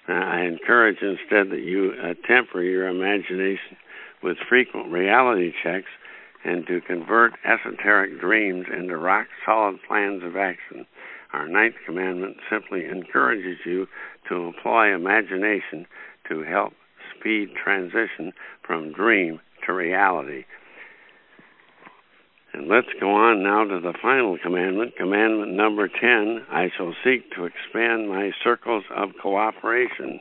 Uh, 0.09 0.13
I 0.13 0.43
encourage 0.43 0.99
instead 1.03 1.51
that 1.51 1.63
you 1.63 1.93
uh, 2.01 2.15
temper 2.27 2.63
your 2.63 2.89
imagination 2.89 3.77
with 4.23 4.37
frequent 4.49 4.93
reality 4.93 5.53
checks 5.63 5.91
and 6.45 6.67
to 6.69 6.81
convert 6.81 7.33
esoteric 7.45 8.21
dreams 8.21 8.67
into 8.73 8.97
rock 8.97 9.27
solid 9.45 9.79
plans 9.87 10.23
of 10.23 10.37
action. 10.37 10.87
Our 11.33 11.49
ninth 11.49 11.75
commandment 11.85 12.37
simply 12.49 12.85
encourages 12.87 13.59
you 13.65 13.89
to 14.29 14.37
employ 14.37 14.95
imagination 14.95 15.87
to 16.29 16.43
help 16.43 16.73
speed 17.19 17.51
transition 17.63 18.33
from 18.63 18.93
dream 18.93 19.41
to 19.67 19.73
reality. 19.73 20.45
And 22.57 22.69
let's 22.69 22.89
go 22.99 23.11
on 23.11 23.43
now 23.43 23.65
to 23.65 23.81
the 23.81 23.93
final 24.01 24.39
commandment, 24.43 24.97
commandment 24.97 25.53
number 25.53 25.89
10 25.89 26.47
I 26.51 26.71
shall 26.75 26.95
seek 27.05 27.31
to 27.33 27.45
expand 27.45 28.09
my 28.09 28.31
circles 28.43 28.85
of 28.97 29.11
cooperation. 29.21 30.21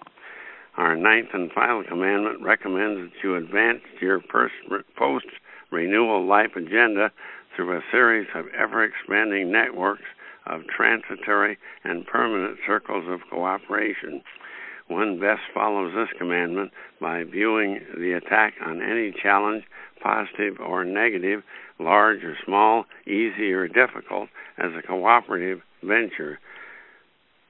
Our 0.75 0.97
ninth 0.97 1.29
and 1.31 1.49
final 1.53 1.85
commandment 1.85 2.41
recommends 2.41 3.09
that 3.09 3.23
you 3.23 3.37
advance 3.37 3.83
your 4.01 4.19
post 4.19 5.25
renewal 5.71 6.27
life 6.27 6.57
agenda 6.57 7.13
through 7.55 7.77
a 7.77 7.81
series 7.89 8.27
of 8.35 8.47
ever 8.47 8.83
expanding 8.83 9.49
networks 9.49 10.03
of 10.45 10.67
transitory 10.67 11.57
and 11.85 12.05
permanent 12.05 12.57
circles 12.67 13.05
of 13.07 13.21
cooperation. 13.29 14.21
One 14.87 15.19
best 15.19 15.41
follows 15.53 15.93
this 15.95 16.15
commandment 16.17 16.71
by 17.01 17.23
viewing 17.23 17.79
the 17.97 18.13
attack 18.13 18.53
on 18.63 18.81
any 18.81 19.11
challenge, 19.11 19.63
positive 20.01 20.59
or 20.59 20.85
negative, 20.85 21.41
large 21.79 22.23
or 22.23 22.37
small, 22.45 22.85
easy 23.07 23.51
or 23.51 23.67
difficult, 23.67 24.29
as 24.57 24.71
a 24.77 24.85
cooperative 24.85 25.61
venture. 25.83 26.39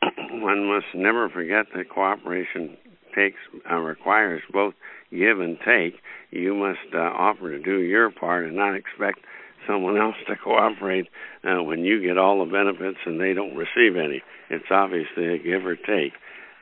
One 0.32 0.68
must 0.68 0.88
never 0.96 1.30
forget 1.30 1.66
that 1.76 1.90
cooperation 1.90 2.78
takes 3.14 3.40
uh, 3.70 3.76
requires 3.76 4.42
both 4.52 4.74
give 5.12 5.40
and 5.40 5.58
take. 5.66 5.96
You 6.32 6.54
must 6.54 6.94
uh, 6.94 6.98
offer 6.98 7.52
to 7.52 7.60
do 7.60 7.82
your 7.82 8.12
part 8.12 8.46
and 8.46 8.56
not 8.56 8.76
expect 8.76 9.20
someone 9.68 9.98
else 9.98 10.16
to 10.28 10.36
cooperate 10.36 11.08
uh, 11.44 11.64
when 11.64 11.84
you 11.84 12.02
get 12.02 12.18
all 12.18 12.46
the 12.46 12.52
benefits 12.52 13.00
and 13.06 13.20
they 13.20 13.34
don't 13.34 13.56
receive 13.56 13.96
any. 13.96 14.22
It's 14.50 14.70
obviously 14.70 15.28
a 15.28 15.38
give 15.38 15.66
or 15.66 15.76
take. 15.76 16.14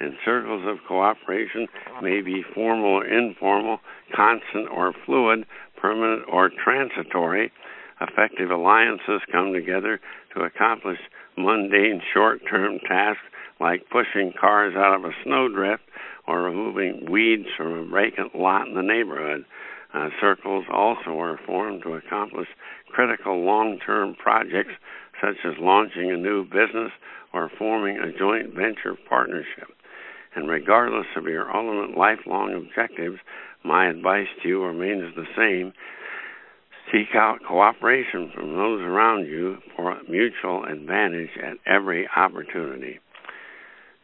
And 0.03 0.15
circles 0.25 0.63
of 0.67 0.85
cooperation 0.85 1.67
may 2.01 2.19
be 2.19 2.43
formal 2.53 2.89
or 2.89 3.05
informal, 3.05 3.79
constant 4.13 4.67
or 4.69 4.91
fluid, 5.05 5.45
permanent 5.77 6.23
or 6.29 6.49
transitory. 6.49 7.53
Effective 8.01 8.51
alliances 8.51 9.21
come 9.31 9.53
together 9.53 10.01
to 10.35 10.41
accomplish 10.41 10.99
mundane 11.37 12.01
short 12.13 12.41
term 12.49 12.79
tasks 12.79 13.23
like 13.61 13.89
pushing 13.89 14.33
cars 14.37 14.73
out 14.75 14.93
of 14.93 15.05
a 15.05 15.15
snowdrift 15.23 15.83
or 16.27 16.41
removing 16.41 17.09
weeds 17.09 17.47
from 17.55 17.71
a 17.71 17.85
vacant 17.85 18.35
lot 18.35 18.67
in 18.67 18.73
the 18.73 18.81
neighborhood. 18.81 19.45
Uh, 19.93 20.09
circles 20.19 20.65
also 20.69 21.17
are 21.17 21.39
formed 21.45 21.81
to 21.81 21.93
accomplish 21.93 22.49
critical 22.89 23.45
long 23.45 23.79
term 23.85 24.15
projects 24.15 24.73
such 25.21 25.37
as 25.45 25.53
launching 25.59 26.11
a 26.11 26.17
new 26.17 26.43
business 26.43 26.91
or 27.31 27.49
forming 27.57 27.99
a 27.99 28.11
joint 28.17 28.53
venture 28.53 28.97
partnership. 29.07 29.69
And 30.35 30.49
regardless 30.49 31.07
of 31.15 31.25
your 31.25 31.55
ultimate 31.55 31.97
lifelong 31.97 32.53
objectives, 32.53 33.19
my 33.63 33.87
advice 33.87 34.27
to 34.41 34.47
you 34.47 34.63
remains 34.63 35.15
the 35.15 35.25
same. 35.37 35.73
Seek 36.91 37.15
out 37.15 37.39
cooperation 37.47 38.31
from 38.33 38.55
those 38.55 38.81
around 38.81 39.25
you 39.25 39.57
for 39.75 39.97
mutual 40.09 40.65
advantage 40.65 41.29
at 41.41 41.57
every 41.65 42.07
opportunity. 42.15 42.99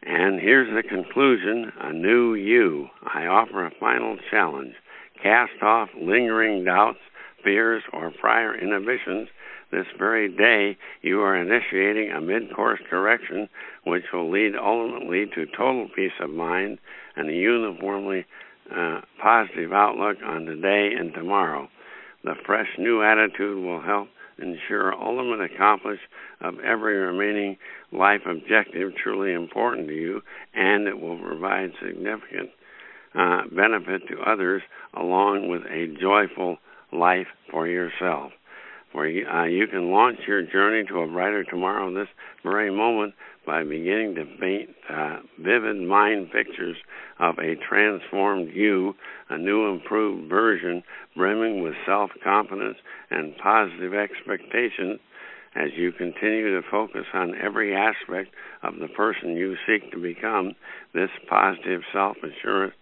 And 0.02 0.40
here's 0.40 0.74
the 0.74 0.88
conclusion 0.88 1.72
a 1.78 1.92
new 1.92 2.34
you. 2.34 2.88
I 3.02 3.26
offer 3.26 3.66
a 3.66 3.70
final 3.78 4.16
challenge. 4.30 4.74
Cast 5.22 5.62
off 5.62 5.90
lingering 6.00 6.64
doubts, 6.64 6.98
fears, 7.44 7.82
or 7.92 8.10
prior 8.10 8.56
inhibitions. 8.56 9.28
This 9.70 9.86
very 9.98 10.28
day, 10.28 10.76
you 11.00 11.20
are 11.20 11.36
initiating 11.36 12.10
a 12.10 12.20
mid 12.20 12.52
course 12.54 12.80
correction 12.90 13.48
which 13.84 14.04
will 14.12 14.28
lead 14.30 14.56
ultimately 14.56 15.26
to 15.26 15.46
total 15.56 15.88
peace 15.94 16.12
of 16.20 16.30
mind 16.30 16.78
and 17.16 17.30
a 17.30 17.32
uniformly 17.32 18.26
uh, 18.74 19.00
positive 19.22 19.72
outlook 19.72 20.16
on 20.24 20.44
today 20.44 20.90
and 20.98 21.14
tomorrow. 21.14 21.68
The 22.24 22.34
fresh 22.44 22.68
new 22.78 23.02
attitude 23.02 23.62
will 23.64 23.80
help 23.80 24.08
ensure 24.38 24.92
ultimate 24.92 25.40
accomplishment 25.52 26.00
of 26.40 26.58
every 26.60 26.96
remaining 26.96 27.56
life 27.92 28.22
objective 28.26 28.94
truly 28.96 29.32
important 29.32 29.86
to 29.88 29.94
you, 29.94 30.22
and 30.54 30.88
it 30.88 30.98
will 30.98 31.18
provide 31.18 31.72
significant 31.80 32.50
uh, 33.14 33.42
benefit 33.52 34.02
to 34.08 34.20
others 34.20 34.62
along 34.94 35.48
with 35.48 35.62
a 35.62 35.94
joyful 36.00 36.58
life 36.92 37.28
for 37.50 37.66
yourself. 37.68 38.32
For 38.92 39.06
you, 39.06 39.26
uh, 39.26 39.44
you 39.44 39.66
can 39.68 39.90
launch 39.90 40.18
your 40.26 40.42
journey 40.42 40.84
to 40.88 41.00
a 41.00 41.06
brighter 41.06 41.44
tomorrow 41.44 41.92
this 41.94 42.08
very 42.42 42.70
moment 42.70 43.14
by 43.46 43.62
beginning 43.62 44.16
to 44.16 44.24
paint 44.40 44.70
uh, 44.88 45.18
vivid 45.38 45.80
mind 45.80 46.30
pictures 46.32 46.76
of 47.18 47.38
a 47.38 47.56
transformed 47.68 48.52
you, 48.52 48.94
a 49.28 49.38
new 49.38 49.66
improved 49.68 50.28
version 50.28 50.82
brimming 51.16 51.62
with 51.62 51.74
self 51.86 52.10
confidence 52.22 52.76
and 53.10 53.36
positive 53.38 53.94
expectations 53.94 55.00
as 55.54 55.70
you 55.76 55.92
continue 55.92 56.60
to 56.60 56.66
focus 56.70 57.06
on 57.12 57.34
every 57.40 57.74
aspect 57.74 58.34
of 58.62 58.74
the 58.78 58.88
person 58.88 59.36
you 59.36 59.56
seek 59.66 59.90
to 59.90 59.98
become, 59.98 60.52
this 60.94 61.10
positive 61.28 61.80
self-assurance, 61.92 62.74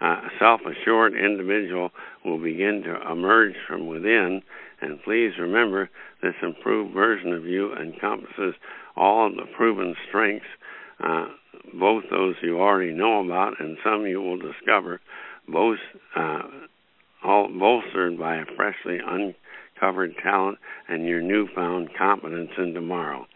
uh, 0.00 0.20
self-assured 0.38 1.14
individual 1.14 1.90
will 2.24 2.38
begin 2.38 2.82
to 2.82 3.10
emerge 3.10 3.54
from 3.68 3.86
within. 3.86 4.42
And 4.84 5.02
please 5.02 5.32
remember, 5.40 5.88
this 6.22 6.34
improved 6.42 6.92
version 6.92 7.32
of 7.32 7.46
you 7.46 7.74
encompasses 7.74 8.54
all 8.96 9.30
the 9.30 9.46
proven 9.56 9.96
strengths, 10.08 10.44
uh, 11.02 11.28
both 11.72 12.04
those 12.10 12.34
you 12.42 12.60
already 12.60 12.92
know 12.92 13.24
about 13.24 13.58
and 13.60 13.78
some 13.82 14.04
you 14.06 14.20
will 14.20 14.36
discover, 14.36 15.00
both 15.48 15.78
uh, 16.14 16.42
all 17.24 17.48
bolstered 17.48 18.18
by 18.18 18.36
a 18.36 18.44
freshly 18.56 18.98
uncovered 18.98 20.14
talent 20.22 20.58
and 20.86 21.06
your 21.06 21.22
newfound 21.22 21.88
confidence 21.96 22.50
in 22.58 22.74
tomorrow. 22.74 23.26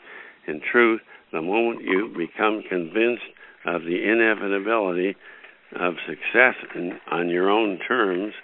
In 0.46 0.60
truth, 0.70 1.00
the 1.32 1.40
moment 1.40 1.80
you 1.80 2.14
become 2.14 2.62
convinced 2.68 3.22
of 3.64 3.84
the 3.84 4.04
inevitability 4.04 5.16
of 5.80 5.94
success 6.06 6.56
in, 6.74 6.98
on 7.10 7.30
your 7.30 7.48
own 7.48 7.78
terms, 7.88 8.34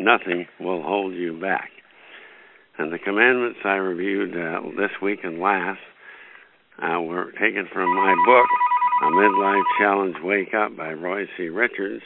nothing 0.00 0.46
will 0.58 0.82
hold 0.82 1.12
you 1.12 1.38
back. 1.38 1.68
And 2.76 2.92
the 2.92 2.98
commandments 2.98 3.60
I 3.64 3.76
reviewed 3.76 4.36
uh, 4.36 4.62
this 4.76 4.90
week 5.00 5.20
and 5.22 5.38
last 5.38 5.80
uh, 6.82 7.00
were 7.00 7.30
taken 7.32 7.68
from 7.72 7.94
my 7.94 8.14
book, 8.26 8.48
A 9.02 9.06
Midlife 9.06 9.62
Challenge 9.78 10.16
Wake 10.22 10.54
Up 10.54 10.76
by 10.76 10.92
Roy 10.92 11.26
C. 11.36 11.48
Richards. 11.48 12.02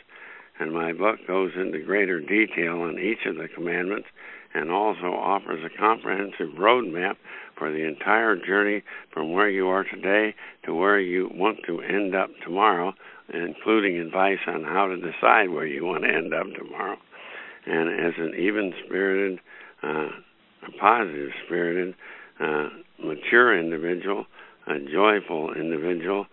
And 0.60 0.74
my 0.74 0.92
book 0.92 1.20
goes 1.26 1.52
into 1.56 1.78
greater 1.80 2.20
detail 2.20 2.82
on 2.82 2.98
each 2.98 3.24
of 3.26 3.36
the 3.36 3.48
commandments 3.48 4.08
and 4.54 4.70
also 4.70 5.06
offers 5.06 5.64
a 5.64 5.78
comprehensive 5.78 6.58
roadmap 6.58 7.16
for 7.56 7.70
the 7.72 7.86
entire 7.86 8.36
journey 8.36 8.82
from 9.12 9.32
where 9.32 9.48
you 9.48 9.68
are 9.68 9.84
today 9.84 10.34
to 10.64 10.74
where 10.74 11.00
you 11.00 11.30
want 11.32 11.58
to 11.66 11.80
end 11.80 12.14
up 12.14 12.30
tomorrow, 12.44 12.92
including 13.32 13.98
advice 13.98 14.38
on 14.46 14.64
how 14.64 14.86
to 14.86 14.96
decide 14.96 15.50
where 15.50 15.66
you 15.66 15.84
want 15.84 16.04
to 16.04 16.10
end 16.10 16.34
up 16.34 16.46
tomorrow. 16.58 16.96
And 17.66 17.88
as 18.06 18.14
an 18.18 18.34
even 18.38 18.72
spirited, 18.84 19.38
uh, 19.82 20.08
positive 20.80 21.30
spirited, 21.46 21.94
uh, 22.40 22.68
mature 22.98 23.58
individual, 23.58 24.26
a 24.66 24.78
joyful 24.80 25.54
individual 25.54 26.26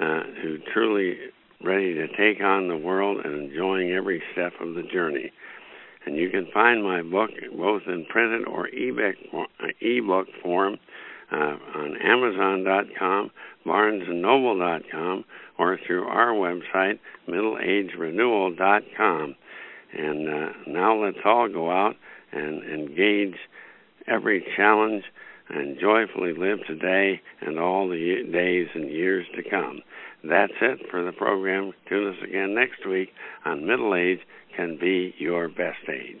uh, 0.00 0.22
who 0.42 0.58
truly 0.72 1.18
ready 1.64 1.94
to 1.94 2.06
take 2.08 2.42
on 2.42 2.68
the 2.68 2.76
world 2.76 3.24
and 3.24 3.50
enjoying 3.50 3.90
every 3.90 4.22
step 4.32 4.52
of 4.60 4.74
the 4.74 4.82
journey. 4.82 5.32
And 6.06 6.16
you 6.16 6.30
can 6.30 6.46
find 6.54 6.82
my 6.82 7.02
book 7.02 7.30
both 7.56 7.82
in 7.86 8.06
printed 8.06 8.46
or 8.46 8.68
ebook, 8.68 9.16
ebook 9.80 10.28
form 10.42 10.78
uh, 11.32 11.56
on 11.74 11.96
Amazon.com, 12.00 13.30
BarnesandNoble.com, 13.66 15.24
or 15.58 15.78
through 15.86 16.06
our 16.06 16.32
website, 16.32 16.98
MiddleAgeRenewal.com. 17.28 19.34
And 19.92 20.28
uh, 20.28 20.52
now 20.66 21.02
let's 21.02 21.18
all 21.24 21.48
go 21.48 21.70
out 21.70 21.96
and 22.32 22.62
engage 22.62 23.36
every 24.10 24.44
challenge 24.56 25.04
and 25.48 25.78
joyfully 25.80 26.32
live 26.32 26.58
today 26.66 27.20
and 27.40 27.58
all 27.58 27.88
the 27.88 28.24
days 28.30 28.68
and 28.74 28.90
years 28.90 29.26
to 29.34 29.48
come. 29.48 29.82
That's 30.24 30.52
it 30.60 30.90
for 30.90 31.04
the 31.04 31.12
program. 31.12 31.72
Tune 31.88 32.08
us 32.08 32.22
again 32.22 32.54
next 32.54 32.86
week 32.86 33.10
on 33.44 33.66
Middle 33.66 33.94
Age 33.94 34.20
Can 34.56 34.76
Be 34.78 35.14
Your 35.18 35.48
Best 35.48 35.88
Age. 35.88 36.20